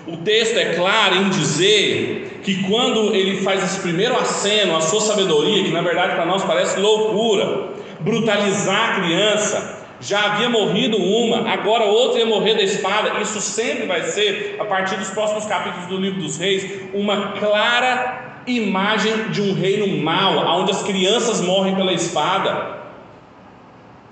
O 0.06 0.16
texto 0.16 0.56
é 0.56 0.74
claro 0.74 1.16
em 1.16 1.28
dizer 1.28 2.40
que 2.42 2.62
quando 2.62 3.14
ele 3.14 3.42
faz 3.42 3.62
esse 3.62 3.78
primeiro 3.80 4.18
aceno 4.18 4.74
à 4.74 4.80
sua 4.80 5.02
sabedoria, 5.02 5.62
que 5.62 5.70
na 5.70 5.82
verdade 5.82 6.14
para 6.14 6.24
nós 6.24 6.42
parece 6.42 6.80
loucura, 6.80 7.74
brutalizar 8.00 8.92
a 8.92 9.00
criança, 9.02 9.84
já 10.00 10.32
havia 10.32 10.48
morrido 10.48 10.96
uma, 10.96 11.46
agora 11.52 11.84
outra 11.84 12.20
ia 12.20 12.26
morrer 12.26 12.54
da 12.54 12.62
espada. 12.62 13.20
Isso 13.20 13.38
sempre 13.42 13.84
vai 13.84 14.02
ser, 14.04 14.56
a 14.58 14.64
partir 14.64 14.96
dos 14.96 15.10
próximos 15.10 15.44
capítulos 15.44 15.86
do 15.88 15.98
livro 15.98 16.22
dos 16.22 16.38
reis, 16.38 16.88
uma 16.94 17.32
clara 17.32 18.40
imagem 18.46 19.28
de 19.28 19.42
um 19.42 19.52
reino 19.52 19.86
mau, 20.02 20.38
onde 20.58 20.70
as 20.70 20.82
crianças 20.82 21.42
morrem 21.42 21.76
pela 21.76 21.92
espada. 21.92 22.80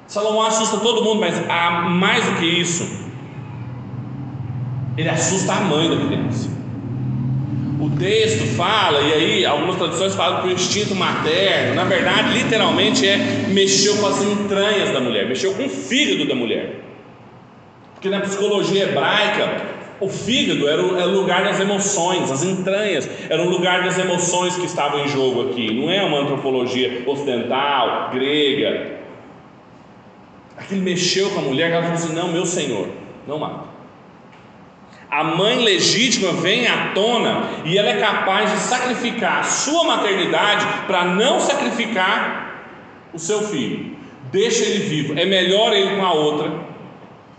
Salomão 0.06 0.42
assusta 0.42 0.76
todo 0.76 1.02
mundo, 1.02 1.20
mas 1.20 1.42
há 1.48 1.70
mais 1.88 2.22
do 2.26 2.36
que 2.36 2.44
isso 2.44 3.09
ele 5.00 5.08
assusta 5.08 5.54
a 5.54 5.60
mãe 5.60 5.88
da 5.88 5.96
criança. 5.96 6.50
O 7.80 7.88
texto 7.98 8.46
fala, 8.54 9.00
e 9.00 9.12
aí 9.14 9.46
algumas 9.46 9.76
traduções 9.76 10.14
falam 10.14 10.42
que 10.42 10.48
o 10.48 10.52
instinto 10.52 10.94
materno, 10.94 11.74
na 11.74 11.84
verdade, 11.84 12.36
literalmente 12.36 13.08
é 13.08 13.16
mexeu 13.48 13.96
com 13.96 14.06
as 14.06 14.22
entranhas 14.22 14.90
da 14.90 15.00
mulher, 15.00 15.26
mexeu 15.26 15.54
com 15.54 15.64
o 15.64 15.68
fígado 15.70 16.28
da 16.28 16.34
mulher. 16.34 16.80
Porque 17.94 18.10
na 18.10 18.20
psicologia 18.20 18.84
hebraica, 18.84 19.62
o 19.98 20.08
fígado 20.08 20.68
era 20.68 20.82
o, 20.82 20.98
era 20.98 21.08
o 21.08 21.12
lugar 21.12 21.44
das 21.44 21.58
emoções, 21.58 22.30
as 22.30 22.44
entranhas 22.44 23.08
era 23.30 23.42
o 23.42 23.48
lugar 23.48 23.82
das 23.82 23.98
emoções 23.98 24.54
que 24.56 24.66
estavam 24.66 25.02
em 25.02 25.08
jogo 25.08 25.48
aqui. 25.48 25.72
Não 25.72 25.90
é 25.90 26.02
uma 26.02 26.20
antropologia 26.20 27.02
ocidental, 27.06 28.10
grega. 28.12 29.00
Aquilo 30.58 30.82
mexeu 30.82 31.30
com 31.30 31.40
a 31.40 31.42
mulher, 31.42 31.70
ela 31.70 31.82
falou 31.82 31.96
assim: 31.96 32.14
não, 32.14 32.28
meu 32.28 32.44
senhor, 32.44 32.88
não 33.26 33.38
mata 33.38 33.69
a 35.10 35.24
mãe 35.24 35.64
legítima 35.64 36.32
vem 36.32 36.68
à 36.68 36.92
tona 36.94 37.50
e 37.64 37.76
ela 37.76 37.88
é 37.88 37.98
capaz 37.98 38.52
de 38.52 38.58
sacrificar 38.58 39.40
a 39.40 39.42
sua 39.42 39.82
maternidade 39.84 40.64
para 40.86 41.04
não 41.04 41.40
sacrificar 41.40 42.64
o 43.12 43.18
seu 43.18 43.42
filho. 43.42 43.96
Deixa 44.30 44.64
ele 44.64 44.84
vivo. 44.84 45.18
É 45.18 45.24
melhor 45.24 45.72
ele 45.72 45.96
com 45.96 46.04
a 46.04 46.12
outra 46.12 46.52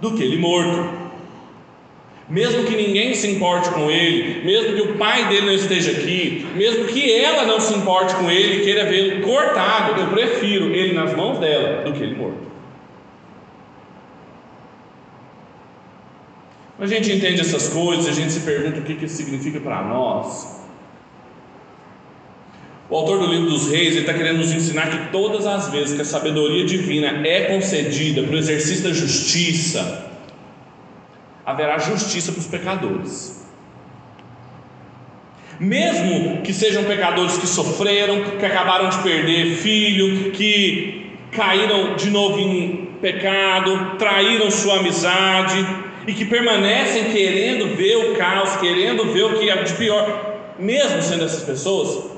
do 0.02 0.12
que 0.12 0.22
ele 0.22 0.38
morto. 0.38 1.00
Mesmo 2.28 2.64
que 2.66 2.76
ninguém 2.76 3.14
se 3.14 3.30
importe 3.30 3.70
com 3.72 3.90
ele, 3.90 4.44
mesmo 4.44 4.76
que 4.76 4.82
o 4.82 4.98
pai 4.98 5.28
dele 5.28 5.48
não 5.48 5.54
esteja 5.54 5.92
aqui, 5.92 6.46
mesmo 6.56 6.86
que 6.86 7.12
ela 7.12 7.46
não 7.46 7.60
se 7.60 7.74
importe 7.74 8.16
com 8.16 8.32
ele 8.32 8.62
e 8.62 8.64
queira 8.64 8.86
vê-lo 8.86 9.22
cortado, 9.22 10.00
eu 10.00 10.08
prefiro 10.08 10.74
ele 10.74 10.94
nas 10.94 11.14
mãos 11.14 11.40
dela 11.40 11.84
do 11.84 11.92
que 11.92 12.04
ele 12.04 12.16
morto. 12.16 12.51
A 16.80 16.86
gente 16.86 17.12
entende 17.12 17.42
essas 17.42 17.68
coisas, 17.68 18.08
a 18.08 18.12
gente 18.12 18.32
se 18.32 18.40
pergunta 18.42 18.80
o 18.80 18.84
que, 18.84 18.96
que 18.96 19.06
isso 19.06 19.16
significa 19.16 19.60
para 19.60 19.84
nós. 19.84 20.62
O 22.90 22.96
autor 22.98 23.20
do 23.20 23.28
livro 23.28 23.50
dos 23.50 23.70
reis 23.70 23.96
está 23.96 24.14
querendo 24.14 24.40
nos 24.40 24.52
ensinar 24.52 24.90
que 24.90 25.12
todas 25.12 25.48
as 25.48 25.70
vezes 25.70 25.96
que 25.96 26.02
a 26.02 26.06
sabedoria 26.06 26.66
divina 26.66 27.26
é 27.26 27.46
concedida 27.46 28.22
para 28.24 28.36
o 28.36 28.38
exercício 28.38 28.84
da 28.84 28.94
justiça, 28.94 30.12
haverá 31.46 31.78
justiça 31.78 32.34
para 32.34 32.40
os 32.42 32.48
pecadores. 32.48 33.46
Mesmo 35.58 36.42
que 36.42 36.54
sejam 36.54 36.84
pecadores 36.84 37.38
que 37.38 37.48
sofreram, 37.48 38.24
que 38.38 38.46
acabaram 38.46 38.90
de 38.90 38.98
perder 38.98 39.56
filho, 39.56 40.32
que 40.32 41.12
caíram 41.32 41.96
de 41.96 42.10
novo 42.10 42.40
em 42.40 42.90
pecado, 43.00 43.96
traíram 43.98 44.52
sua 44.52 44.80
amizade, 44.80 45.66
e 46.08 46.14
que 46.14 46.26
permanecem 46.26 47.12
querendo 47.12 47.76
ver 47.76 48.12
o 48.12 48.16
caos, 48.16 48.56
querendo 48.58 49.06
ver 49.12 49.24
o 49.24 49.40
que 49.40 49.50
é 49.50 49.64
de 49.64 49.74
pior, 49.74 50.36
mesmo 50.58 51.02
sendo 51.02 51.26
essas 51.26 51.44
pessoas, 51.44 52.12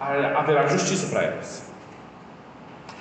haverá 0.00 0.66
justiça 0.66 1.06
para 1.08 1.22
elas. 1.22 1.64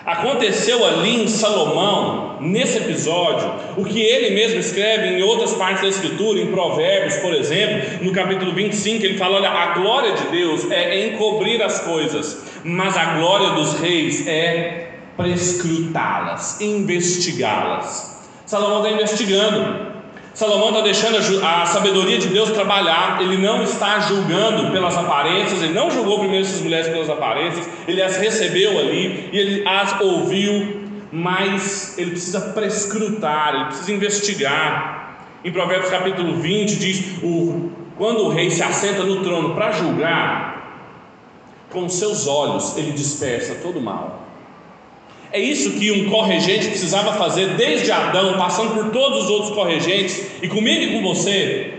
Aconteceu 0.06 0.86
ali 0.86 1.24
em 1.24 1.28
Salomão, 1.30 2.38
nesse 2.42 2.78
episódio, 2.78 3.50
o 3.78 3.86
que 3.86 4.02
ele 4.02 4.36
mesmo 4.36 4.60
escreve 4.60 5.08
em 5.08 5.24
outras 5.24 5.54
partes 5.54 5.82
da 5.82 5.88
Escritura, 5.88 6.42
em 6.42 6.48
Provérbios, 6.48 7.16
por 7.18 7.34
exemplo, 7.34 8.04
no 8.04 8.12
capítulo 8.12 8.52
25, 8.52 9.06
ele 9.06 9.18
fala: 9.18 9.38
Olha, 9.38 9.50
a 9.50 9.68
glória 9.76 10.12
de 10.12 10.24
Deus 10.28 10.70
é 10.70 11.08
encobrir 11.08 11.62
as 11.62 11.80
coisas, 11.80 12.44
mas 12.66 12.98
a 12.98 13.18
glória 13.18 13.52
dos 13.52 13.80
reis 13.80 14.28
é 14.28 14.90
prescrutá-las, 15.16 16.60
investigá-las. 16.60 18.22
Salomão 18.46 18.84
está 18.84 18.92
investigando, 18.92 19.93
Salomão 20.34 20.70
está 20.70 20.82
deixando 20.82 21.46
a 21.46 21.66
sabedoria 21.68 22.18
de 22.18 22.28
Deus 22.28 22.50
trabalhar, 22.50 23.22
ele 23.22 23.38
não 23.38 23.62
está 23.62 24.00
julgando 24.00 24.72
pelas 24.72 24.98
aparências, 24.98 25.62
ele 25.62 25.74
não 25.74 25.92
julgou 25.92 26.20
primeiro 26.20 26.44
essas 26.44 26.60
mulheres 26.60 26.88
pelas 26.88 27.08
aparências, 27.08 27.70
ele 27.88 28.02
as 28.02 28.18
recebeu 28.18 28.80
ali 28.80 29.30
e 29.32 29.38
ele 29.38 29.68
as 29.68 30.02
ouviu, 30.02 30.82
mas 31.12 31.96
ele 32.00 32.12
precisa 32.12 32.42
prescrutar, 32.42 33.54
ele 33.54 33.66
precisa 33.66 33.92
investigar. 33.94 35.20
Em 35.46 35.52
Provérbios 35.52 35.92
capítulo 35.92 36.38
20 36.38 36.76
diz: 36.78 37.18
o, 37.22 37.70
quando 37.96 38.24
o 38.24 38.30
rei 38.30 38.50
se 38.50 38.64
assenta 38.64 39.04
no 39.04 39.22
trono 39.22 39.54
para 39.54 39.72
julgar, 39.72 40.90
com 41.70 41.88
seus 41.88 42.26
olhos 42.26 42.76
ele 42.76 42.92
dispersa 42.92 43.56
todo 43.62 43.78
o 43.78 43.82
mal. 43.82 44.23
É 45.34 45.40
isso 45.40 45.72
que 45.72 45.92
um 45.92 46.12
corregente 46.12 46.68
precisava 46.68 47.14
fazer 47.14 47.56
desde 47.56 47.92
Adão, 47.92 48.38
passando 48.38 48.76
por 48.76 48.92
todos 48.92 49.24
os 49.24 49.30
outros 49.32 49.50
corregentes, 49.50 50.24
e 50.44 50.48
comigo 50.48 50.84
e 50.84 50.92
com 50.92 51.02
você. 51.02 51.74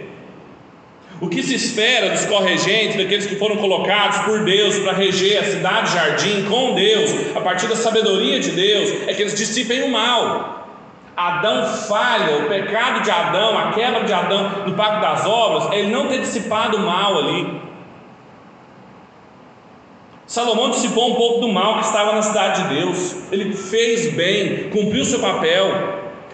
O 1.20 1.28
que 1.28 1.40
se 1.40 1.54
espera 1.54 2.10
dos 2.10 2.24
corregentes, 2.24 2.96
daqueles 2.96 3.26
que 3.26 3.36
foram 3.36 3.56
colocados 3.56 4.18
por 4.24 4.44
Deus 4.44 4.76
para 4.78 4.92
reger 4.92 5.38
a 5.38 5.44
cidade 5.44 5.92
jardim 5.92 6.44
com 6.50 6.74
Deus, 6.74 7.14
a 7.36 7.40
partir 7.40 7.68
da 7.68 7.76
sabedoria 7.76 8.40
de 8.40 8.50
Deus, 8.50 8.90
é 9.06 9.14
que 9.14 9.22
eles 9.22 9.36
dissipem 9.36 9.84
o 9.84 9.88
mal. 9.88 10.68
Adão 11.16 11.64
falha, 11.64 12.38
o 12.38 12.48
pecado 12.48 13.04
de 13.04 13.10
Adão, 13.12 13.56
a 13.56 13.70
quebra 13.70 14.02
de 14.02 14.12
Adão 14.12 14.66
no 14.66 14.74
pacto 14.74 15.00
das 15.00 15.24
obras, 15.24 15.72
é 15.72 15.78
ele 15.78 15.92
não 15.92 16.08
ter 16.08 16.18
dissipado 16.18 16.76
o 16.76 16.80
mal 16.80 17.16
ali. 17.18 17.60
Salomão 20.34 20.70
dissipou 20.70 21.12
um 21.12 21.14
pouco 21.14 21.42
do 21.42 21.48
mal 21.48 21.78
que 21.78 21.84
estava 21.84 22.12
na 22.12 22.20
cidade 22.20 22.64
de 22.64 22.74
Deus. 22.74 23.14
Ele 23.30 23.54
fez 23.54 24.12
bem, 24.14 24.68
cumpriu 24.68 25.04
seu 25.04 25.20
papel. 25.20 25.66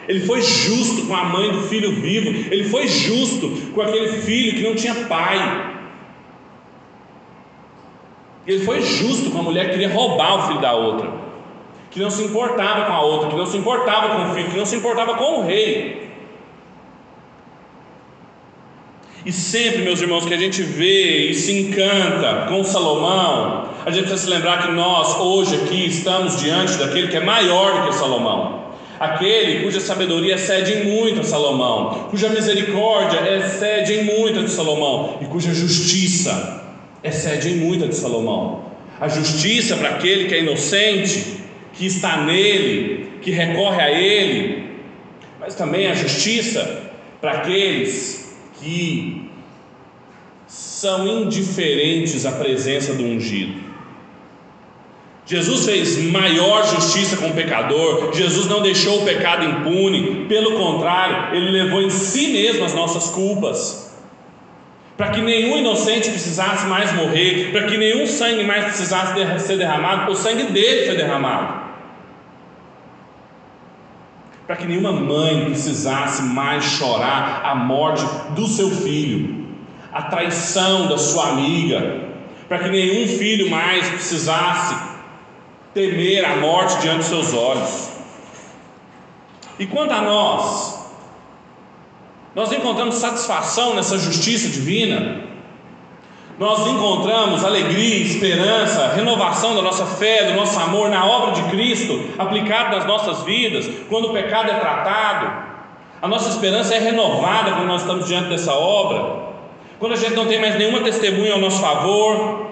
Ele 0.08 0.20
foi 0.20 0.40
justo 0.40 1.06
com 1.06 1.14
a 1.14 1.24
mãe 1.24 1.52
do 1.52 1.60
filho 1.64 1.92
vivo. 1.92 2.30
Ele 2.50 2.64
foi 2.64 2.88
justo 2.88 3.50
com 3.74 3.82
aquele 3.82 4.08
filho 4.08 4.54
que 4.54 4.62
não 4.62 4.74
tinha 4.74 4.94
pai. 5.04 5.76
Ele 8.46 8.64
foi 8.64 8.80
justo 8.80 9.28
com 9.32 9.40
a 9.40 9.42
mulher 9.42 9.66
que 9.66 9.72
queria 9.72 9.92
roubar 9.92 10.36
o 10.38 10.46
filho 10.48 10.62
da 10.62 10.72
outra, 10.72 11.12
que 11.90 12.00
não 12.00 12.08
se 12.08 12.22
importava 12.22 12.86
com 12.86 12.92
a 12.94 13.02
outra, 13.02 13.28
que 13.28 13.36
não 13.36 13.44
se 13.44 13.58
importava 13.58 14.16
com 14.16 14.30
o 14.30 14.34
filho, 14.34 14.50
que 14.50 14.56
não 14.56 14.64
se 14.64 14.76
importava 14.76 15.14
com 15.14 15.40
o 15.40 15.44
rei. 15.44 16.08
E 19.26 19.30
sempre, 19.30 19.82
meus 19.82 20.00
irmãos, 20.00 20.24
que 20.24 20.32
a 20.32 20.38
gente 20.38 20.62
vê 20.62 21.28
e 21.28 21.34
se 21.34 21.52
encanta 21.52 22.46
com 22.48 22.64
Salomão, 22.64 23.68
a 23.84 23.90
gente 23.90 24.06
precisa 24.06 24.26
se 24.26 24.30
lembrar 24.30 24.66
que 24.66 24.72
nós, 24.72 25.18
hoje 25.18 25.56
aqui, 25.56 25.86
estamos 25.86 26.38
diante 26.38 26.74
daquele 26.74 27.08
que 27.08 27.16
é 27.16 27.24
maior 27.24 27.80
do 27.80 27.88
que 27.88 27.94
Salomão. 27.94 28.60
Aquele 28.98 29.64
cuja 29.64 29.80
sabedoria 29.80 30.34
excede 30.34 30.74
em 30.74 30.84
muito 30.84 31.20
a 31.20 31.24
Salomão, 31.24 32.08
cuja 32.10 32.28
misericórdia 32.28 33.20
excede 33.38 33.94
em 33.94 34.04
muito 34.04 34.40
a 34.40 34.42
de 34.42 34.50
Salomão, 34.50 35.16
e 35.22 35.24
cuja 35.24 35.54
justiça 35.54 36.62
excede 37.02 37.48
em 37.48 37.56
muito 37.56 37.86
a 37.86 37.88
de 37.88 37.94
Salomão. 37.94 38.66
A 39.00 39.08
justiça 39.08 39.76
para 39.78 39.90
aquele 39.90 40.26
que 40.26 40.34
é 40.34 40.40
inocente, 40.40 41.40
que 41.72 41.86
está 41.86 42.18
nele, 42.18 43.12
que 43.22 43.30
recorre 43.30 43.80
a 43.80 43.90
ele, 43.90 44.68
mas 45.40 45.54
também 45.54 45.86
a 45.86 45.94
justiça 45.94 46.90
para 47.22 47.32
aqueles 47.32 48.36
que 48.60 49.30
são 50.46 51.06
indiferentes 51.06 52.26
à 52.26 52.32
presença 52.32 52.92
do 52.92 53.04
ungido. 53.04 53.69
Jesus 55.30 55.64
fez 55.64 55.96
maior 56.10 56.66
justiça 56.66 57.16
com 57.16 57.28
o 57.28 57.32
pecador, 57.32 58.12
Jesus 58.12 58.48
não 58.48 58.60
deixou 58.60 59.00
o 59.00 59.04
pecado 59.04 59.44
impune, 59.44 60.26
pelo 60.26 60.58
contrário, 60.58 61.36
ele 61.36 61.52
levou 61.52 61.80
em 61.80 61.88
si 61.88 62.32
mesmo 62.32 62.64
as 62.64 62.74
nossas 62.74 63.10
culpas, 63.10 63.96
para 64.96 65.10
que 65.10 65.20
nenhum 65.20 65.56
inocente 65.56 66.10
precisasse 66.10 66.66
mais 66.66 66.92
morrer, 66.94 67.52
para 67.52 67.62
que 67.68 67.78
nenhum 67.78 68.08
sangue 68.08 68.42
mais 68.42 68.64
precisasse 68.64 69.46
ser 69.46 69.56
derramado, 69.56 70.10
o 70.10 70.16
sangue 70.16 70.50
dele 70.50 70.86
foi 70.86 70.96
derramado, 70.96 71.60
para 74.48 74.56
que 74.56 74.66
nenhuma 74.66 74.90
mãe 74.90 75.44
precisasse 75.44 76.22
mais 76.22 76.64
chorar 76.64 77.42
a 77.44 77.54
morte 77.54 78.04
do 78.34 78.48
seu 78.48 78.68
filho, 78.68 79.46
a 79.92 80.02
traição 80.02 80.88
da 80.88 80.98
sua 80.98 81.28
amiga, 81.28 82.00
para 82.48 82.58
que 82.58 82.68
nenhum 82.68 83.06
filho 83.06 83.48
mais 83.48 83.88
precisasse 83.90 84.90
temer 85.74 86.24
a 86.24 86.36
morte 86.36 86.80
diante 86.80 86.98
de 86.98 87.04
seus 87.04 87.32
olhos. 87.32 87.90
E 89.58 89.66
quanto 89.66 89.92
a 89.92 90.00
nós, 90.00 90.80
nós 92.34 92.50
encontramos 92.52 92.94
satisfação 92.96 93.74
nessa 93.74 93.98
justiça 93.98 94.48
divina, 94.48 95.28
nós 96.38 96.66
encontramos 96.66 97.44
alegria, 97.44 98.02
esperança, 98.02 98.94
renovação 98.94 99.54
da 99.54 99.60
nossa 99.60 99.84
fé, 99.84 100.24
do 100.24 100.32
nosso 100.32 100.58
amor 100.58 100.88
na 100.88 101.04
obra 101.04 101.32
de 101.32 101.42
Cristo 101.50 102.02
aplicado 102.18 102.74
nas 102.74 102.86
nossas 102.86 103.22
vidas, 103.24 103.68
quando 103.90 104.08
o 104.08 104.12
pecado 104.14 104.50
é 104.50 104.54
tratado, 104.54 105.50
a 106.00 106.08
nossa 106.08 106.30
esperança 106.30 106.74
é 106.74 106.78
renovada 106.78 107.52
quando 107.52 107.66
nós 107.66 107.82
estamos 107.82 108.06
diante 108.06 108.30
dessa 108.30 108.54
obra, 108.54 109.28
quando 109.78 109.92
a 109.92 109.96
gente 109.96 110.14
não 110.14 110.26
tem 110.26 110.40
mais 110.40 110.56
nenhuma 110.56 110.80
testemunha 110.80 111.34
ao 111.34 111.40
nosso 111.40 111.60
favor, 111.60 112.49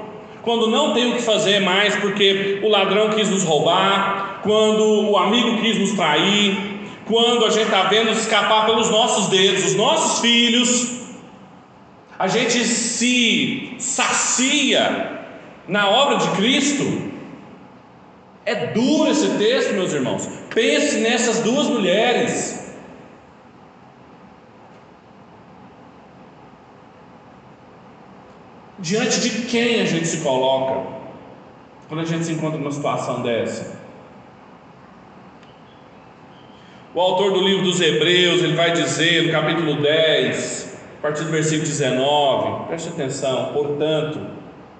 quando 0.48 0.66
não 0.66 0.94
tem 0.94 1.10
o 1.10 1.16
que 1.16 1.20
fazer 1.20 1.60
mais 1.60 1.94
porque 1.96 2.60
o 2.62 2.70
ladrão 2.70 3.10
quis 3.10 3.28
nos 3.28 3.42
roubar, 3.42 4.40
quando 4.42 5.10
o 5.10 5.18
amigo 5.18 5.60
quis 5.60 5.78
nos 5.78 5.92
trair, 5.92 6.56
quando 7.04 7.44
a 7.44 7.50
gente 7.50 7.64
está 7.64 7.82
vendo 7.82 8.10
escapar 8.12 8.64
pelos 8.64 8.88
nossos 8.88 9.26
dedos 9.26 9.66
os 9.66 9.74
nossos 9.74 10.22
filhos, 10.22 11.00
a 12.18 12.28
gente 12.28 12.64
se 12.64 13.74
sacia 13.78 15.20
na 15.68 15.90
obra 15.90 16.16
de 16.16 16.28
Cristo. 16.30 17.10
É 18.46 18.68
duro 18.68 19.10
esse 19.10 19.28
texto, 19.36 19.74
meus 19.74 19.92
irmãos. 19.92 20.26
Pense 20.54 20.96
nessas 21.00 21.40
duas 21.40 21.66
mulheres. 21.66 22.57
Diante 28.80 29.20
de 29.20 29.30
quem 29.46 29.80
a 29.80 29.84
gente 29.84 30.06
se 30.06 30.18
coloca 30.18 30.98
quando 31.88 32.00
a 32.00 32.04
gente 32.04 32.24
se 32.24 32.32
encontra 32.32 32.58
numa 32.58 32.70
situação 32.70 33.22
dessa? 33.22 33.78
O 36.94 37.00
autor 37.00 37.32
do 37.32 37.40
livro 37.40 37.64
dos 37.64 37.80
Hebreus, 37.80 38.42
ele 38.42 38.54
vai 38.54 38.72
dizer 38.72 39.26
no 39.26 39.32
capítulo 39.32 39.82
10, 39.82 40.78
a 40.98 41.02
partir 41.02 41.24
do 41.24 41.30
versículo 41.30 41.66
19, 41.66 42.66
preste 42.68 42.88
atenção, 42.88 43.52
portanto, 43.52 44.20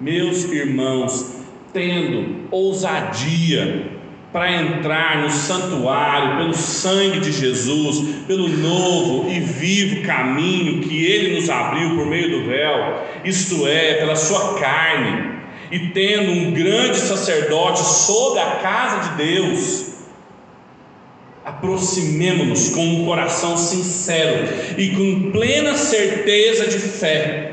meus 0.00 0.44
irmãos, 0.44 1.42
tendo 1.72 2.46
ousadia 2.50 3.97
para 4.32 4.52
entrar 4.52 5.22
no 5.22 5.30
santuário 5.30 6.36
pelo 6.36 6.54
sangue 6.54 7.20
de 7.20 7.32
Jesus, 7.32 8.24
pelo 8.26 8.48
novo 8.48 9.30
e 9.30 9.40
vivo 9.40 10.02
caminho 10.06 10.82
que 10.82 11.04
ele 11.04 11.34
nos 11.34 11.48
abriu 11.48 11.96
por 11.96 12.06
meio 12.06 12.30
do 12.30 12.46
véu, 12.46 13.04
isto 13.24 13.66
é, 13.66 13.94
pela 13.94 14.16
sua 14.16 14.58
carne, 14.58 15.38
e 15.70 15.78
tendo 15.90 16.30
um 16.30 16.52
grande 16.52 16.98
sacerdote 16.98 17.80
sobre 17.80 18.40
a 18.40 18.56
casa 18.56 19.10
de 19.10 19.24
Deus, 19.24 19.86
aproximemo-nos 21.44 22.68
com 22.70 22.84
um 22.84 23.06
coração 23.06 23.56
sincero 23.56 24.46
e 24.76 24.90
com 24.90 25.30
plena 25.30 25.74
certeza 25.74 26.66
de 26.66 26.78
fé 26.78 27.47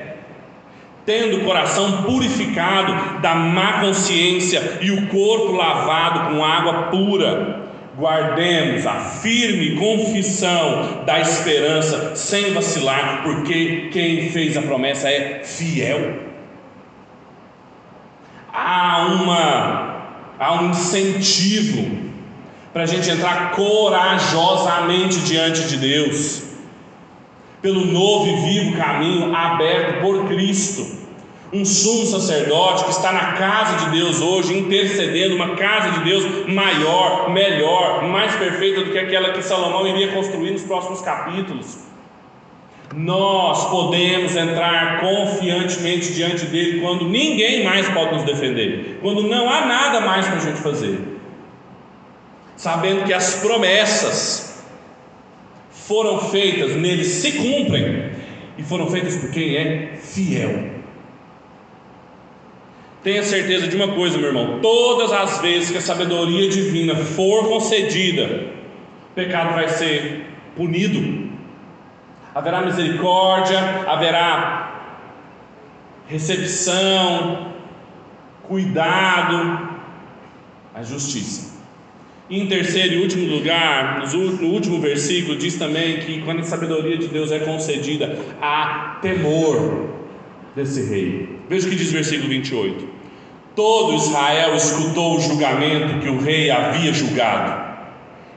tendo 1.05 1.37
o 1.37 1.45
coração 1.45 2.03
purificado 2.03 3.21
da 3.21 3.35
má 3.35 3.81
consciência 3.81 4.79
e 4.81 4.91
o 4.91 5.07
corpo 5.07 5.51
lavado 5.51 6.31
com 6.31 6.43
água 6.43 6.83
pura, 6.83 7.63
guardemos 7.95 8.85
a 8.87 8.95
firme 8.95 9.75
confissão 9.75 11.03
da 11.05 11.19
esperança 11.19 12.15
sem 12.15 12.53
vacilar, 12.53 13.21
porque 13.23 13.89
quem 13.91 14.29
fez 14.29 14.57
a 14.57 14.61
promessa 14.61 15.07
é 15.07 15.43
fiel. 15.43 16.25
Há 18.51 19.07
uma 19.21 19.95
há 20.39 20.53
um 20.61 20.71
incentivo 20.71 22.05
para 22.73 22.83
a 22.83 22.85
gente 22.85 23.09
entrar 23.09 23.51
corajosamente 23.51 25.19
diante 25.19 25.63
de 25.67 25.77
Deus 25.77 26.54
pelo 27.65 27.83
novo 27.83 28.27
e 28.27 28.35
vivo 28.35 28.77
caminho 28.77 29.35
aberto 29.35 29.99
por 29.99 30.27
Cristo. 30.27 30.85
Um 31.51 31.65
sumo 31.65 32.05
sacerdote 32.05 32.83
que 32.83 32.91
está 32.91 33.11
na 33.11 33.31
casa 33.31 33.85
de 33.85 33.97
Deus 33.97 34.21
hoje, 34.21 34.55
intercedendo, 34.55 35.35
uma 35.35 35.55
casa 35.55 35.89
de 35.97 36.03
Deus 36.03 36.47
maior, 36.47 37.31
melhor, 37.31 38.03
mais 38.03 38.35
perfeita 38.35 38.83
do 38.83 38.91
que 38.91 38.99
aquela 38.99 39.31
que 39.31 39.41
Salomão 39.41 39.87
iria 39.87 40.09
construir 40.09 40.51
nos 40.51 40.61
próximos 40.61 41.01
capítulos. 41.01 41.79
Nós 42.93 43.67
podemos 43.71 44.35
entrar 44.35 45.01
confiantemente 45.01 46.13
diante 46.13 46.45
dele 46.45 46.81
quando 46.81 47.09
ninguém 47.09 47.63
mais 47.63 47.89
pode 47.89 48.13
nos 48.13 48.23
defender, 48.25 48.99
quando 49.01 49.23
não 49.23 49.49
há 49.49 49.65
nada 49.65 50.01
mais 50.01 50.27
para 50.27 50.37
a 50.37 50.41
gente 50.41 50.61
fazer, 50.61 50.99
sabendo 52.55 53.05
que 53.05 53.13
as 53.13 53.37
promessas 53.37 54.54
foram 55.87 56.19
feitas, 56.29 56.75
neles 56.75 57.07
se 57.07 57.33
cumprem 57.33 58.11
e 58.57 58.63
foram 58.63 58.87
feitas 58.87 59.15
por 59.17 59.31
quem 59.31 59.55
é 59.55 59.97
fiel. 60.01 60.75
Tenha 63.03 63.21
certeza 63.21 63.67
de 63.67 63.75
uma 63.75 63.89
coisa, 63.89 64.17
meu 64.17 64.27
irmão: 64.29 64.59
todas 64.61 65.11
as 65.11 65.39
vezes 65.39 65.69
que 65.69 65.77
a 65.77 65.81
sabedoria 65.81 66.49
divina 66.49 66.95
for 66.95 67.47
concedida, 67.47 68.47
o 69.11 69.13
pecado 69.13 69.53
vai 69.53 69.67
ser 69.69 70.25
punido, 70.55 71.29
haverá 72.33 72.61
misericórdia, 72.61 73.59
haverá 73.87 74.65
recepção, 76.07 77.53
cuidado, 78.43 79.69
a 80.73 80.81
justiça. 80.81 81.55
Em 82.27 82.47
terceiro 82.47 82.95
e 82.95 83.01
último 83.03 83.27
lugar, 83.27 84.03
no 84.11 84.47
último 84.47 84.79
versículo, 84.81 85.37
diz 85.37 85.55
também 85.55 85.97
que 85.97 86.21
quando 86.23 86.39
a 86.39 86.43
sabedoria 86.43 86.97
de 86.97 87.07
Deus 87.07 87.31
é 87.31 87.37
concedida, 87.37 88.17
há 88.41 88.97
temor 88.99 89.89
desse 90.55 90.89
rei. 90.89 91.29
Veja 91.47 91.67
o 91.67 91.69
que 91.69 91.75
diz 91.75 91.89
o 91.89 91.93
versículo 91.93 92.29
28. 92.29 92.87
Todo 93.55 93.95
Israel 93.95 94.55
escutou 94.55 95.17
o 95.17 95.21
julgamento 95.21 95.99
que 95.99 96.09
o 96.09 96.19
rei 96.19 96.49
havia 96.49 96.91
julgado, 96.91 97.63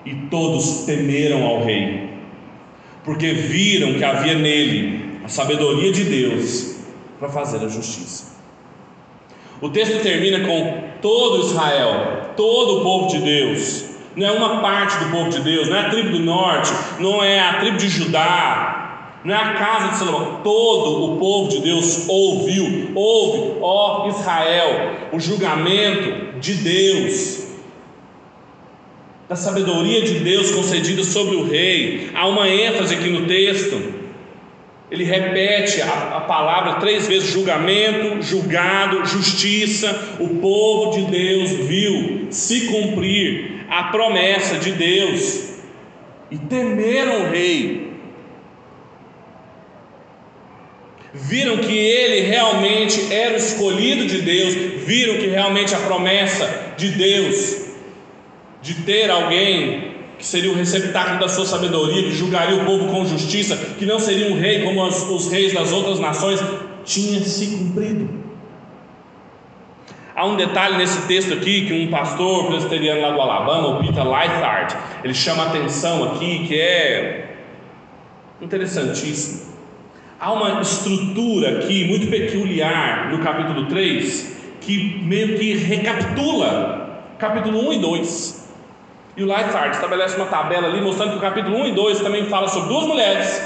e 0.04 0.14
todos 0.30 0.84
temeram 0.84 1.44
ao 1.44 1.64
rei, 1.64 2.10
porque 3.04 3.32
viram 3.32 3.94
que 3.94 4.04
havia 4.04 4.34
nele 4.34 5.18
a 5.24 5.28
sabedoria 5.28 5.90
de 5.90 6.04
Deus 6.04 6.76
para 7.18 7.30
fazer 7.30 7.64
a 7.64 7.68
justiça. 7.68 8.36
O 9.60 9.70
texto 9.70 10.02
termina 10.02 10.46
com 10.46 10.84
todo 11.02 11.46
Israel, 11.46 12.17
todo 12.38 12.78
o 12.78 12.82
povo 12.82 13.08
de 13.08 13.18
Deus, 13.18 13.84
não 14.14 14.24
é 14.24 14.30
uma 14.30 14.60
parte 14.60 14.96
do 15.02 15.10
povo 15.10 15.28
de 15.28 15.40
Deus, 15.40 15.66
não 15.66 15.76
é 15.76 15.80
a 15.80 15.90
tribo 15.90 16.10
do 16.10 16.20
norte, 16.20 16.72
não 17.00 17.24
é 17.24 17.40
a 17.40 17.54
tribo 17.54 17.76
de 17.76 17.88
Judá, 17.88 19.18
não 19.24 19.34
é 19.34 19.38
a 19.38 19.54
casa 19.54 19.88
de 19.88 19.98
Salomão, 19.98 20.40
todo 20.44 21.14
o 21.14 21.18
povo 21.18 21.50
de 21.50 21.58
Deus 21.58 22.08
ouviu, 22.08 22.92
ouve, 22.94 23.58
ó 23.60 24.06
Israel, 24.06 24.92
o 25.12 25.18
julgamento 25.18 26.38
de 26.38 26.54
Deus, 26.54 27.48
da 29.28 29.34
sabedoria 29.34 30.00
de 30.02 30.20
Deus 30.20 30.52
concedida 30.52 31.02
sobre 31.02 31.34
o 31.34 31.44
rei. 31.44 32.10
Há 32.14 32.28
uma 32.28 32.48
ênfase 32.48 32.94
aqui 32.94 33.10
no 33.10 33.26
texto. 33.26 33.98
Ele 34.90 35.04
repete 35.04 35.82
a, 35.82 36.16
a, 36.16 36.20
palavra 36.20 36.74
três 36.74 37.06
vezes: 37.06 37.30
julgamento, 37.30 38.22
julgado, 38.22 39.04
justiça. 39.04 40.16
O 40.18 40.36
povo 40.36 40.92
de 40.92 41.10
Deus 41.10 41.50
viu 41.50 42.17
se 42.30 42.66
cumprir 42.66 43.64
a 43.68 43.84
promessa 43.84 44.56
de 44.56 44.72
Deus 44.72 45.48
e 46.30 46.38
temeram 46.38 47.22
o 47.22 47.30
rei. 47.30 47.88
Viram 51.12 51.56
que 51.58 51.76
ele 51.76 52.28
realmente 52.28 53.12
era 53.12 53.34
o 53.34 53.36
escolhido 53.36 54.06
de 54.06 54.20
Deus, 54.20 54.54
viram 54.84 55.16
que 55.16 55.26
realmente 55.26 55.74
a 55.74 55.78
promessa 55.78 56.74
de 56.76 56.90
Deus 56.90 57.68
de 58.60 58.74
ter 58.74 59.10
alguém 59.10 59.94
que 60.18 60.26
seria 60.26 60.50
o 60.50 60.54
receptáculo 60.54 61.20
da 61.20 61.28
sua 61.28 61.46
sabedoria, 61.46 62.02
que 62.02 62.12
julgaria 62.12 62.56
o 62.56 62.64
povo 62.64 62.88
com 62.88 63.06
justiça, 63.06 63.56
que 63.78 63.86
não 63.86 64.00
seria 64.00 64.32
um 64.32 64.38
rei 64.38 64.62
como 64.62 64.84
os, 64.84 65.02
os 65.04 65.30
reis 65.30 65.54
das 65.54 65.72
outras 65.72 66.00
nações, 66.00 66.40
tinha 66.84 67.20
se 67.20 67.46
cumprido. 67.46 68.17
Há 70.18 70.26
um 70.26 70.34
detalhe 70.34 70.76
nesse 70.76 71.06
texto 71.06 71.32
aqui 71.32 71.64
que 71.64 71.72
um 71.72 71.86
pastor 71.92 72.48
presbiteriano 72.48 73.02
lá 73.02 73.10
do 73.12 73.20
Alabama, 73.20 73.68
o 73.68 73.78
Peter 73.78 74.02
Lythard, 74.02 74.76
ele 75.04 75.14
chama 75.14 75.44
atenção 75.44 76.02
aqui 76.02 76.44
que 76.48 76.60
é 76.60 77.36
interessantíssimo. 78.40 79.54
Há 80.18 80.32
uma 80.32 80.60
estrutura 80.60 81.60
aqui 81.60 81.84
muito 81.84 82.08
peculiar 82.08 83.12
no 83.12 83.20
capítulo 83.20 83.66
3 83.66 84.36
que 84.60 85.00
meio 85.04 85.38
que 85.38 85.54
recapitula 85.54 87.04
capítulo 87.16 87.68
1 87.68 87.74
e 87.74 87.78
2. 87.78 88.48
E 89.18 89.22
o 89.22 89.26
Lythard 89.26 89.76
estabelece 89.76 90.16
uma 90.16 90.26
tabela 90.26 90.66
ali 90.66 90.80
mostrando 90.80 91.12
que 91.12 91.18
o 91.18 91.20
capítulo 91.20 91.58
1 91.58 91.66
e 91.68 91.72
2 91.74 92.00
também 92.00 92.24
fala 92.24 92.48
sobre 92.48 92.70
duas 92.70 92.88
mulheres, 92.88 93.40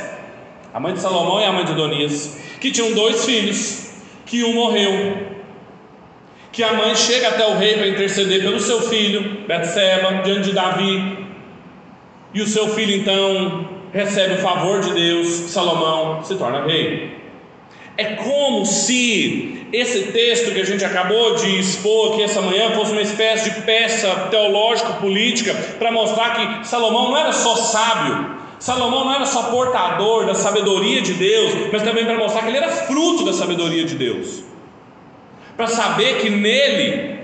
a 0.72 0.80
mãe 0.80 0.94
de 0.94 1.00
Salomão 1.00 1.38
e 1.38 1.44
a 1.44 1.52
mãe 1.52 1.66
de 1.66 1.72
Adonias, 1.72 2.38
que 2.62 2.72
tinham 2.72 2.94
dois 2.94 3.26
filhos, 3.26 3.90
que 4.24 4.42
um 4.42 4.54
morreu 4.54 5.31
que 6.52 6.62
a 6.62 6.74
mãe 6.74 6.94
chega 6.94 7.28
até 7.28 7.46
o 7.46 7.56
rei 7.56 7.78
para 7.78 7.88
interceder 7.88 8.42
pelo 8.42 8.60
seu 8.60 8.82
filho, 8.82 9.46
Betseba, 9.48 10.22
diante 10.22 10.50
de 10.50 10.52
Davi, 10.52 11.26
e 12.34 12.42
o 12.42 12.46
seu 12.46 12.68
filho 12.68 12.94
então 12.94 13.70
recebe 13.90 14.34
o 14.34 14.38
favor 14.38 14.80
de 14.80 14.92
Deus, 14.92 15.26
Salomão 15.28 16.22
se 16.22 16.34
torna 16.34 16.66
rei. 16.66 17.16
É 17.96 18.16
como 18.16 18.66
se 18.66 19.66
esse 19.72 20.12
texto 20.12 20.52
que 20.52 20.60
a 20.60 20.64
gente 20.64 20.84
acabou 20.84 21.34
de 21.36 21.58
expor 21.58 22.12
aqui 22.12 22.22
essa 22.22 22.42
manhã 22.42 22.70
fosse 22.72 22.92
uma 22.92 23.02
espécie 23.02 23.50
de 23.50 23.62
peça 23.62 24.28
teológico-política 24.30 25.54
para 25.78 25.90
mostrar 25.90 26.34
que 26.34 26.66
Salomão 26.66 27.10
não 27.10 27.16
era 27.16 27.32
só 27.32 27.56
sábio, 27.56 28.42
Salomão 28.58 29.06
não 29.06 29.14
era 29.14 29.26
só 29.26 29.44
portador 29.44 30.26
da 30.26 30.34
sabedoria 30.34 31.00
de 31.00 31.14
Deus, 31.14 31.52
mas 31.72 31.82
também 31.82 32.04
para 32.04 32.16
mostrar 32.18 32.42
que 32.42 32.48
ele 32.48 32.58
era 32.58 32.68
fruto 32.68 33.24
da 33.24 33.32
sabedoria 33.32 33.84
de 33.84 33.94
Deus 33.94 34.51
para 35.62 35.68
saber 35.68 36.18
que 36.18 36.28
nele 36.28 37.20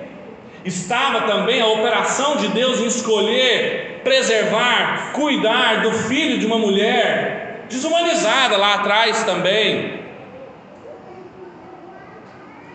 estava 0.64 1.22
também 1.22 1.60
a 1.60 1.66
operação 1.66 2.36
de 2.36 2.46
Deus 2.46 2.78
em 2.78 2.86
escolher, 2.86 4.00
preservar, 4.04 5.10
cuidar 5.12 5.82
do 5.82 5.90
filho 5.90 6.38
de 6.38 6.46
uma 6.46 6.56
mulher 6.56 7.64
desumanizada 7.68 8.56
lá 8.56 8.74
atrás 8.74 9.24
também. 9.24 9.98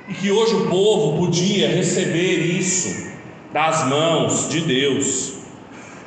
E 0.09 0.14
que 0.16 0.32
hoje 0.32 0.53
o 0.53 0.68
povo 0.68 1.18
podia 1.18 1.70
receber 1.70 2.39
isso 2.39 3.14
das 3.53 3.88
mãos 3.88 4.49
de 4.49 4.59
Deus, 4.59 5.34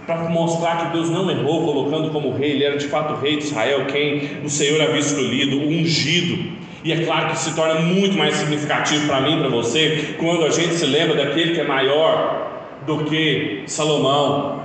para 0.06 0.28
mostrar 0.28 0.84
que 0.84 0.92
Deus 0.92 1.08
não 1.08 1.30
errou 1.30 1.64
colocando 1.64 2.10
como 2.10 2.36
rei, 2.36 2.50
ele 2.50 2.64
era 2.64 2.76
de 2.76 2.88
fato 2.88 3.18
rei 3.22 3.38
de 3.38 3.44
Israel, 3.44 3.86
quem 3.86 4.42
o 4.44 4.50
Senhor 4.50 4.82
havia 4.82 5.00
escolhido, 5.00 5.66
ungido. 5.66 6.55
E 6.84 6.92
é 6.92 7.04
claro 7.04 7.30
que 7.30 7.38
se 7.38 7.54
torna 7.54 7.80
muito 7.80 8.16
mais 8.16 8.36
significativo 8.36 9.06
para 9.06 9.20
mim, 9.20 9.38
para 9.40 9.48
você, 9.48 10.14
quando 10.18 10.44
a 10.44 10.50
gente 10.50 10.74
se 10.74 10.86
lembra 10.86 11.16
daquele 11.16 11.54
que 11.54 11.60
é 11.60 11.66
maior 11.66 12.46
do 12.86 13.04
que 13.04 13.64
Salomão, 13.66 14.62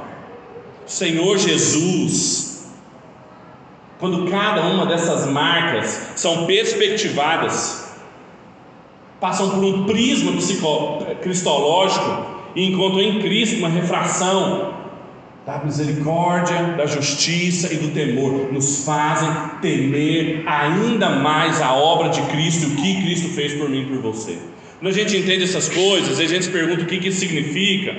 Senhor 0.86 1.38
Jesus. 1.38 2.72
Quando 4.00 4.30
cada 4.30 4.62
uma 4.62 4.86
dessas 4.86 5.28
marcas 5.28 6.14
são 6.16 6.46
perspectivadas, 6.46 7.96
passam 9.20 9.52
por 9.52 9.64
um 9.64 9.86
prisma 9.86 10.32
cristológico 11.22 12.26
e 12.56 12.66
encontram 12.66 13.02
em 13.02 13.20
Cristo 13.20 13.58
uma 13.58 13.70
refração 13.70 14.81
da 15.46 15.58
misericórdia, 15.58 16.76
da 16.78 16.86
justiça 16.86 17.74
e 17.74 17.78
do 17.78 17.90
temor, 17.90 18.54
nos 18.54 18.86
fazem 18.86 19.30
temer 19.60 20.44
ainda 20.46 21.10
mais 21.10 21.62
a 21.62 21.74
obra 21.74 22.10
de 22.10 22.22
Cristo 22.24 22.68
o 22.68 22.76
que 22.76 23.02
Cristo 23.02 23.30
fez 23.30 23.54
por 23.54 23.68
mim 23.68 23.82
e 23.82 23.86
por 23.86 23.98
você. 23.98 24.38
Quando 24.80 24.94
a 24.94 24.96
gente 24.96 25.18
entende 25.18 25.44
essas 25.44 25.68
coisas, 25.68 26.20
a 26.20 26.26
gente 26.26 26.46
se 26.46 26.52
pergunta 26.52 26.84
o 26.84 26.86
que, 26.86 27.00
que 27.00 27.10
isso 27.10 27.20
significa. 27.20 27.96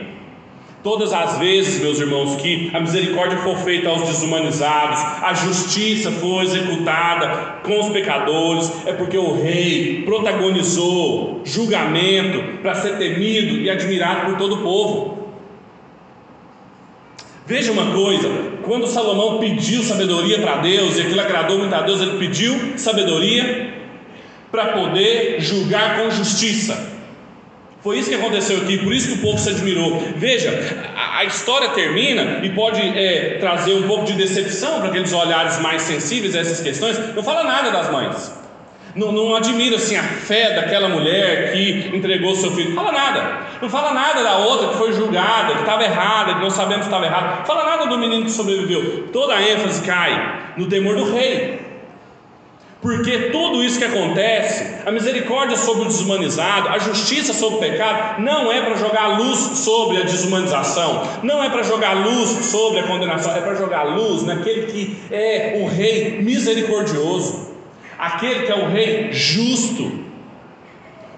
Todas 0.85 1.13
as 1.13 1.39
vezes, 1.39 1.81
meus 1.81 2.01
irmãos, 2.01 2.35
que 2.43 2.71
a 2.75 2.81
misericórdia 2.81 3.39
for 3.39 3.57
feita 3.59 3.89
aos 3.89 4.03
desumanizados, 4.03 4.99
a 5.23 5.33
justiça 5.33 6.11
for 6.11 6.43
executada 6.43 7.61
com 7.63 7.79
os 7.79 7.89
pecadores, 7.91 8.71
é 8.85 8.93
porque 8.93 9.17
o 9.17 9.41
rei 9.41 10.03
protagonizou 10.05 11.41
julgamento 11.45 12.61
para 12.63 12.75
ser 12.75 12.99
temido 12.99 13.59
e 13.61 13.71
admirado 13.71 14.27
por 14.27 14.39
todo 14.39 14.57
o 14.57 14.63
povo. 14.63 15.22
Veja 17.53 17.71
uma 17.71 17.93
coisa: 17.93 18.31
quando 18.63 18.87
Salomão 18.87 19.39
pediu 19.39 19.83
sabedoria 19.83 20.39
para 20.39 20.57
Deus, 20.57 20.97
e 20.97 21.03
aquilo 21.03 21.21
agradou 21.21 21.59
muito 21.59 21.75
a 21.75 21.83
Deus, 21.83 22.01
ele 22.01 22.17
pediu 22.19 22.79
sabedoria 22.79 23.75
para 24.51 24.69
poder 24.69 25.37
julgar 25.39 25.99
com 25.99 26.11
justiça. 26.11 26.91
Foi 27.83 27.99
isso 27.99 28.09
que 28.09 28.15
aconteceu 28.15 28.57
aqui, 28.57 28.79
por 28.79 28.91
isso 28.91 29.09
que 29.09 29.15
o 29.15 29.19
povo 29.19 29.37
se 29.37 29.51
admirou. 29.51 30.03
Veja, 30.17 30.51
a, 30.97 31.19
a 31.19 31.25
história 31.27 31.69
termina 31.71 32.41
e 32.43 32.49
pode 32.49 32.81
é, 32.81 33.37
trazer 33.39 33.75
um 33.75 33.83
pouco 33.83 34.07
de 34.07 34.15
decepção 34.15 34.79
para 34.79 34.89
aqueles 34.89 35.13
olhares 35.13 35.61
mais 35.61 35.83
sensíveis 35.83 36.35
a 36.35 36.41
essas 36.41 36.61
questões. 36.61 36.99
Não 37.15 37.23
fala 37.23 37.45
nada 37.45 37.71
das 37.71 37.91
mães. 37.91 38.42
Não, 38.95 39.11
não 39.11 39.35
admira 39.35 39.77
assim 39.77 39.97
a 39.97 40.03
fé 40.03 40.55
daquela 40.55 40.89
mulher 40.89 41.53
que 41.53 41.91
entregou 41.97 42.35
seu 42.35 42.51
filho. 42.53 42.75
Não 42.75 42.85
fala 42.85 42.93
nada. 42.93 43.41
Não 43.63 43.71
fala 43.71 43.95
nada 43.95 44.23
da 44.23 44.37
outra 44.39 44.69
que 44.69 44.77
foi 44.77 44.93
julgada, 44.93 45.55
que 45.55 45.61
estava 45.61 45.83
errada, 45.83 46.35
que 46.35 46.41
não 46.41 46.51
sabemos 46.51 46.87
que 46.87 46.93
estava 46.93 47.07
errada. 47.07 47.37
Não 47.39 47.45
fala 47.47 47.65
nada 47.65 47.87
do 47.87 47.97
menino 47.97 48.25
que 48.25 48.31
sobreviveu. 48.31 49.09
Toda 49.13 49.35
a 49.35 49.43
ênfase 49.43 49.83
cai 49.83 50.53
no 50.57 50.67
temor 50.67 50.97
do 50.97 51.11
rei. 51.11 51.73
Porque 52.83 53.31
tudo 53.31 53.63
isso 53.63 53.79
que 53.79 53.85
acontece, 53.85 54.83
a 54.85 54.91
misericórdia 54.91 55.57
sobre 55.57 55.83
o 55.83 55.85
desumanizado, 55.85 56.69
a 56.69 56.79
justiça 56.79 57.33
sobre 57.33 57.59
o 57.59 57.61
pecado, 57.61 58.21
não 58.21 58.51
é 58.51 58.61
para 58.61 58.75
jogar 58.75 59.19
luz 59.19 59.39
sobre 59.39 59.99
a 59.99 60.03
desumanização, 60.03 61.07
não 61.23 61.43
é 61.45 61.49
para 61.49 61.63
jogar 61.63 61.93
luz 61.93 62.29
sobre 62.47 62.81
a 62.81 62.83
condenação, 62.83 63.37
é 63.37 63.41
para 63.41 63.55
jogar 63.55 63.85
luz 63.85 64.25
naquele 64.25 64.67
que 64.67 64.97
é 65.13 65.61
o 65.63 65.69
rei 65.69 66.21
misericordioso 66.23 67.52
aquele 68.03 68.47
que 68.47 68.51
é 68.51 68.57
o 68.57 68.69
rei 68.69 69.13
justo. 69.13 70.03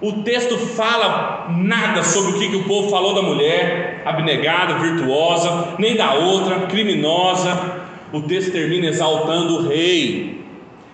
O 0.03 0.23
texto 0.23 0.59
fala 0.59 1.49
nada 1.57 2.03
sobre 2.03 2.33
o 2.33 2.39
que, 2.39 2.51
que 2.51 2.57
o 2.57 2.65
povo 2.65 2.91
falou 2.91 3.15
da 3.15 3.23
mulher, 3.23 4.03
abnegada, 4.05 4.75
virtuosa, 4.75 5.77
nem 5.79 5.97
da 5.97 6.13
outra, 6.13 6.67
criminosa. 6.67 7.85
O 8.13 8.21
texto 8.21 8.53
termina 8.53 8.89
exaltando 8.89 9.57
o 9.57 9.69
rei. 9.69 10.45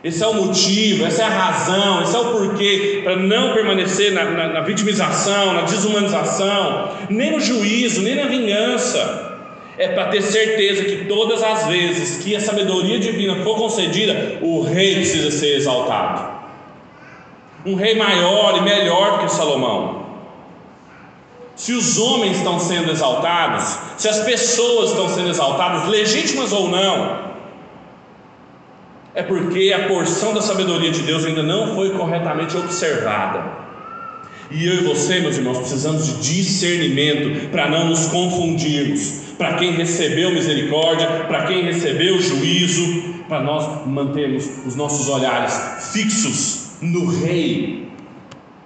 Esse 0.05 0.23
é 0.23 0.27
o 0.29 0.35
motivo, 0.35 1.05
essa 1.05 1.23
é 1.23 1.27
a 1.27 1.29
razão, 1.29 2.03
esse 2.03 2.15
é 2.15 2.19
o 2.21 2.31
porquê 2.31 3.01
para 3.03 3.17
não 3.17 3.53
permanecer 3.53 4.13
na, 4.13 4.25
na, 4.25 4.49
na 4.49 4.61
vitimização, 4.61 5.53
na 5.53 5.63
desumanização, 5.63 6.91
nem 7.11 7.33
no 7.33 7.41
juízo, 7.41 8.01
nem 8.01 8.15
na 8.15 8.25
vingança 8.25 9.30
é 9.81 9.89
para 9.89 10.09
ter 10.09 10.21
certeza 10.21 10.85
que 10.85 11.07
todas 11.07 11.43
as 11.43 11.67
vezes 11.67 12.23
que 12.23 12.37
a 12.37 12.41
sabedoria 12.41 13.01
divina 13.01 13.43
for 13.43 13.57
concedida, 13.57 14.37
o 14.43 14.61
rei 14.61 14.97
precisa 14.97 15.31
ser 15.31 15.57
exaltado. 15.57 16.39
Um 17.65 17.75
rei 17.77 17.95
maior 17.95 18.59
e 18.59 18.61
melhor 18.61 19.21
que 19.21 19.29
Salomão. 19.31 20.05
Se 21.57 21.73
os 21.73 21.99
homens 21.99 22.37
estão 22.37 22.61
sendo 22.61 22.91
exaltados, 22.91 23.79
se 23.97 24.07
as 24.07 24.21
pessoas 24.21 24.91
estão 24.91 25.09
sendo 25.09 25.31
exaltadas, 25.31 25.89
legítimas 25.89 26.53
ou 26.53 26.69
não, 26.69 27.31
é 29.15 29.23
porque 29.23 29.73
a 29.75 29.89
porção 29.89 30.35
da 30.35 30.43
sabedoria 30.43 30.91
de 30.91 31.01
Deus 31.01 31.25
ainda 31.25 31.43
não 31.43 31.75
foi 31.75 31.97
corretamente 31.97 32.55
observada. 32.55 33.45
E 34.51 34.67
eu 34.67 34.75
e 34.75 34.85
você, 34.85 35.21
meus 35.21 35.39
irmãos, 35.39 35.57
precisamos 35.57 36.07
de 36.07 36.43
discernimento 36.43 37.49
para 37.49 37.67
não 37.67 37.89
nos 37.89 38.09
confundirmos. 38.09 39.30
Para 39.41 39.55
quem 39.55 39.73
recebeu 39.73 40.31
misericórdia, 40.33 41.25
para 41.27 41.47
quem 41.47 41.63
recebeu 41.63 42.21
juízo, 42.21 43.25
para 43.27 43.41
nós 43.41 43.87
mantermos 43.87 44.67
os 44.67 44.77
nossos 44.77 45.09
olhares 45.09 45.91
fixos 45.95 46.73
no 46.83 47.07
Rei 47.07 47.91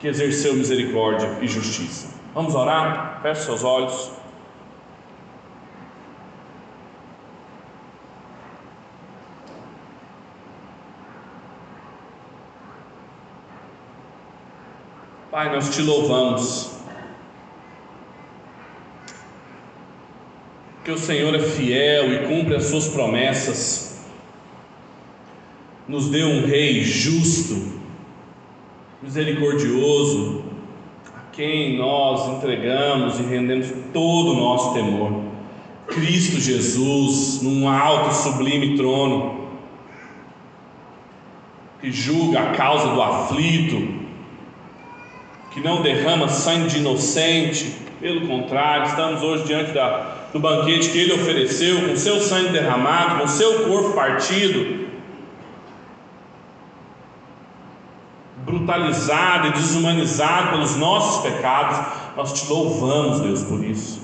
que 0.00 0.08
exerceu 0.08 0.52
misericórdia 0.54 1.38
e 1.40 1.46
justiça. 1.46 2.08
Vamos 2.34 2.56
orar? 2.56 3.20
Feche 3.22 3.42
seus 3.42 3.62
olhos. 3.62 4.10
Pai, 15.30 15.54
nós 15.54 15.72
te 15.72 15.82
louvamos. 15.82 16.73
Que 20.84 20.90
o 20.90 20.98
Senhor 20.98 21.34
é 21.34 21.38
fiel 21.38 22.12
e 22.12 22.26
cumpre 22.28 22.56
as 22.56 22.64
suas 22.64 22.88
promessas. 22.88 24.04
Nos 25.88 26.10
deu 26.10 26.28
um 26.28 26.44
rei 26.44 26.84
justo, 26.84 27.80
misericordioso, 29.02 30.44
a 31.16 31.30
quem 31.32 31.78
nós 31.78 32.36
entregamos 32.36 33.18
e 33.18 33.22
rendemos 33.22 33.72
todo 33.94 34.32
o 34.32 34.36
nosso 34.36 34.74
temor. 34.74 35.22
Cristo 35.86 36.38
Jesus, 36.38 37.40
num 37.40 37.66
alto 37.66 38.12
sublime 38.14 38.76
trono, 38.76 39.48
que 41.80 41.90
julga 41.90 42.40
a 42.40 42.52
causa 42.52 42.88
do 42.88 43.00
aflito, 43.00 44.04
que 45.50 45.60
não 45.60 45.80
derrama 45.80 46.28
sangue 46.28 46.68
de 46.68 46.78
inocente, 46.78 47.74
pelo 48.00 48.26
contrário, 48.26 48.86
estamos 48.86 49.22
hoje 49.22 49.44
diante 49.44 49.72
da, 49.72 50.13
do 50.34 50.40
banquete 50.40 50.90
que 50.90 50.98
ele 50.98 51.12
ofereceu, 51.12 51.88
com 51.88 51.96
seu 51.96 52.20
sangue 52.20 52.48
derramado, 52.48 53.20
com 53.20 53.28
seu 53.28 53.66
corpo 53.68 53.92
partido, 53.92 54.84
brutalizado 58.44 59.46
e 59.46 59.52
desumanizado 59.52 60.50
pelos 60.50 60.74
nossos 60.74 61.22
pecados, 61.22 61.78
nós 62.16 62.32
te 62.32 62.48
louvamos, 62.48 63.20
Deus, 63.20 63.44
por 63.44 63.64
isso. 63.64 64.02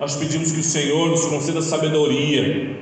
Nós 0.00 0.16
pedimos 0.16 0.50
que 0.50 0.58
o 0.58 0.64
Senhor 0.64 1.08
nos 1.08 1.24
conceda 1.26 1.62
sabedoria, 1.62 2.76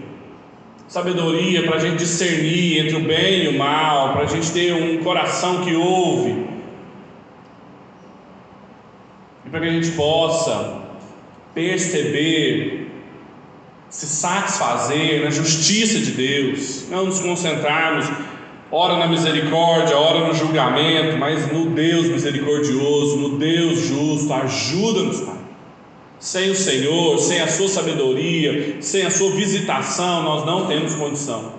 sabedoria 0.88 1.64
para 1.64 1.76
a 1.76 1.78
gente 1.78 1.98
discernir 1.98 2.86
entre 2.86 2.96
o 2.96 3.04
bem 3.04 3.44
e 3.44 3.48
o 3.48 3.58
mal, 3.58 4.14
para 4.14 4.22
a 4.22 4.26
gente 4.26 4.50
ter 4.50 4.72
um 4.72 5.04
coração 5.04 5.62
que 5.62 5.76
ouve, 5.76 6.46
e 9.44 9.50
para 9.50 9.60
que 9.60 9.66
a 9.66 9.72
gente 9.72 9.90
possa 9.90 10.81
perceber, 11.54 12.88
se 13.88 14.06
satisfazer 14.06 15.22
na 15.22 15.30
justiça 15.30 15.98
de 15.98 16.12
Deus, 16.12 16.86
não 16.88 17.06
nos 17.06 17.20
concentrarmos 17.20 18.06
ora 18.70 18.96
na 18.96 19.06
misericórdia, 19.06 19.98
ora 19.98 20.26
no 20.26 20.34
julgamento, 20.34 21.18
mas 21.18 21.52
no 21.52 21.66
Deus 21.66 22.06
misericordioso, 22.06 23.18
no 23.18 23.36
Deus 23.36 23.80
justo, 23.80 24.32
ajuda-nos, 24.32 25.20
Pai. 25.20 25.36
Sem 26.18 26.50
o 26.50 26.56
Senhor, 26.56 27.18
sem 27.18 27.40
a 27.42 27.48
Sua 27.48 27.68
sabedoria, 27.68 28.78
sem 28.80 29.04
a 29.04 29.10
Sua 29.10 29.32
visitação, 29.32 30.22
nós 30.22 30.46
não 30.46 30.66
temos 30.66 30.94
condição. 30.94 31.52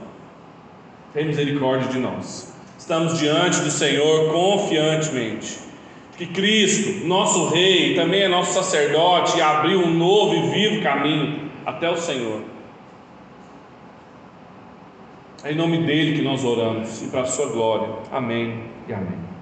Tem 1.13 1.25
misericórdia 1.25 1.89
de 1.89 1.99
nós. 1.99 2.51
Estamos 2.79 3.19
diante 3.19 3.59
do 3.59 3.69
Senhor 3.69 4.31
confiantemente. 4.31 5.59
Que 6.17 6.27
Cristo, 6.27 7.07
nosso 7.07 7.49
Rei, 7.49 7.95
também 7.95 8.21
é 8.21 8.27
nosso 8.27 8.53
sacerdote 8.53 9.41
abriu 9.41 9.79
um 9.79 9.91
novo 9.91 10.35
e 10.35 10.49
vivo 10.51 10.83
caminho 10.83 11.49
até 11.65 11.89
o 11.89 11.97
Senhor. 11.97 12.41
É 15.43 15.51
em 15.51 15.55
nome 15.55 15.79
dele 15.79 16.15
que 16.15 16.21
nós 16.21 16.43
oramos 16.43 17.01
e 17.01 17.07
para 17.07 17.21
a 17.21 17.25
sua 17.25 17.47
glória. 17.47 17.89
Amém 18.11 18.63
e 18.87 18.93
amém. 18.93 19.32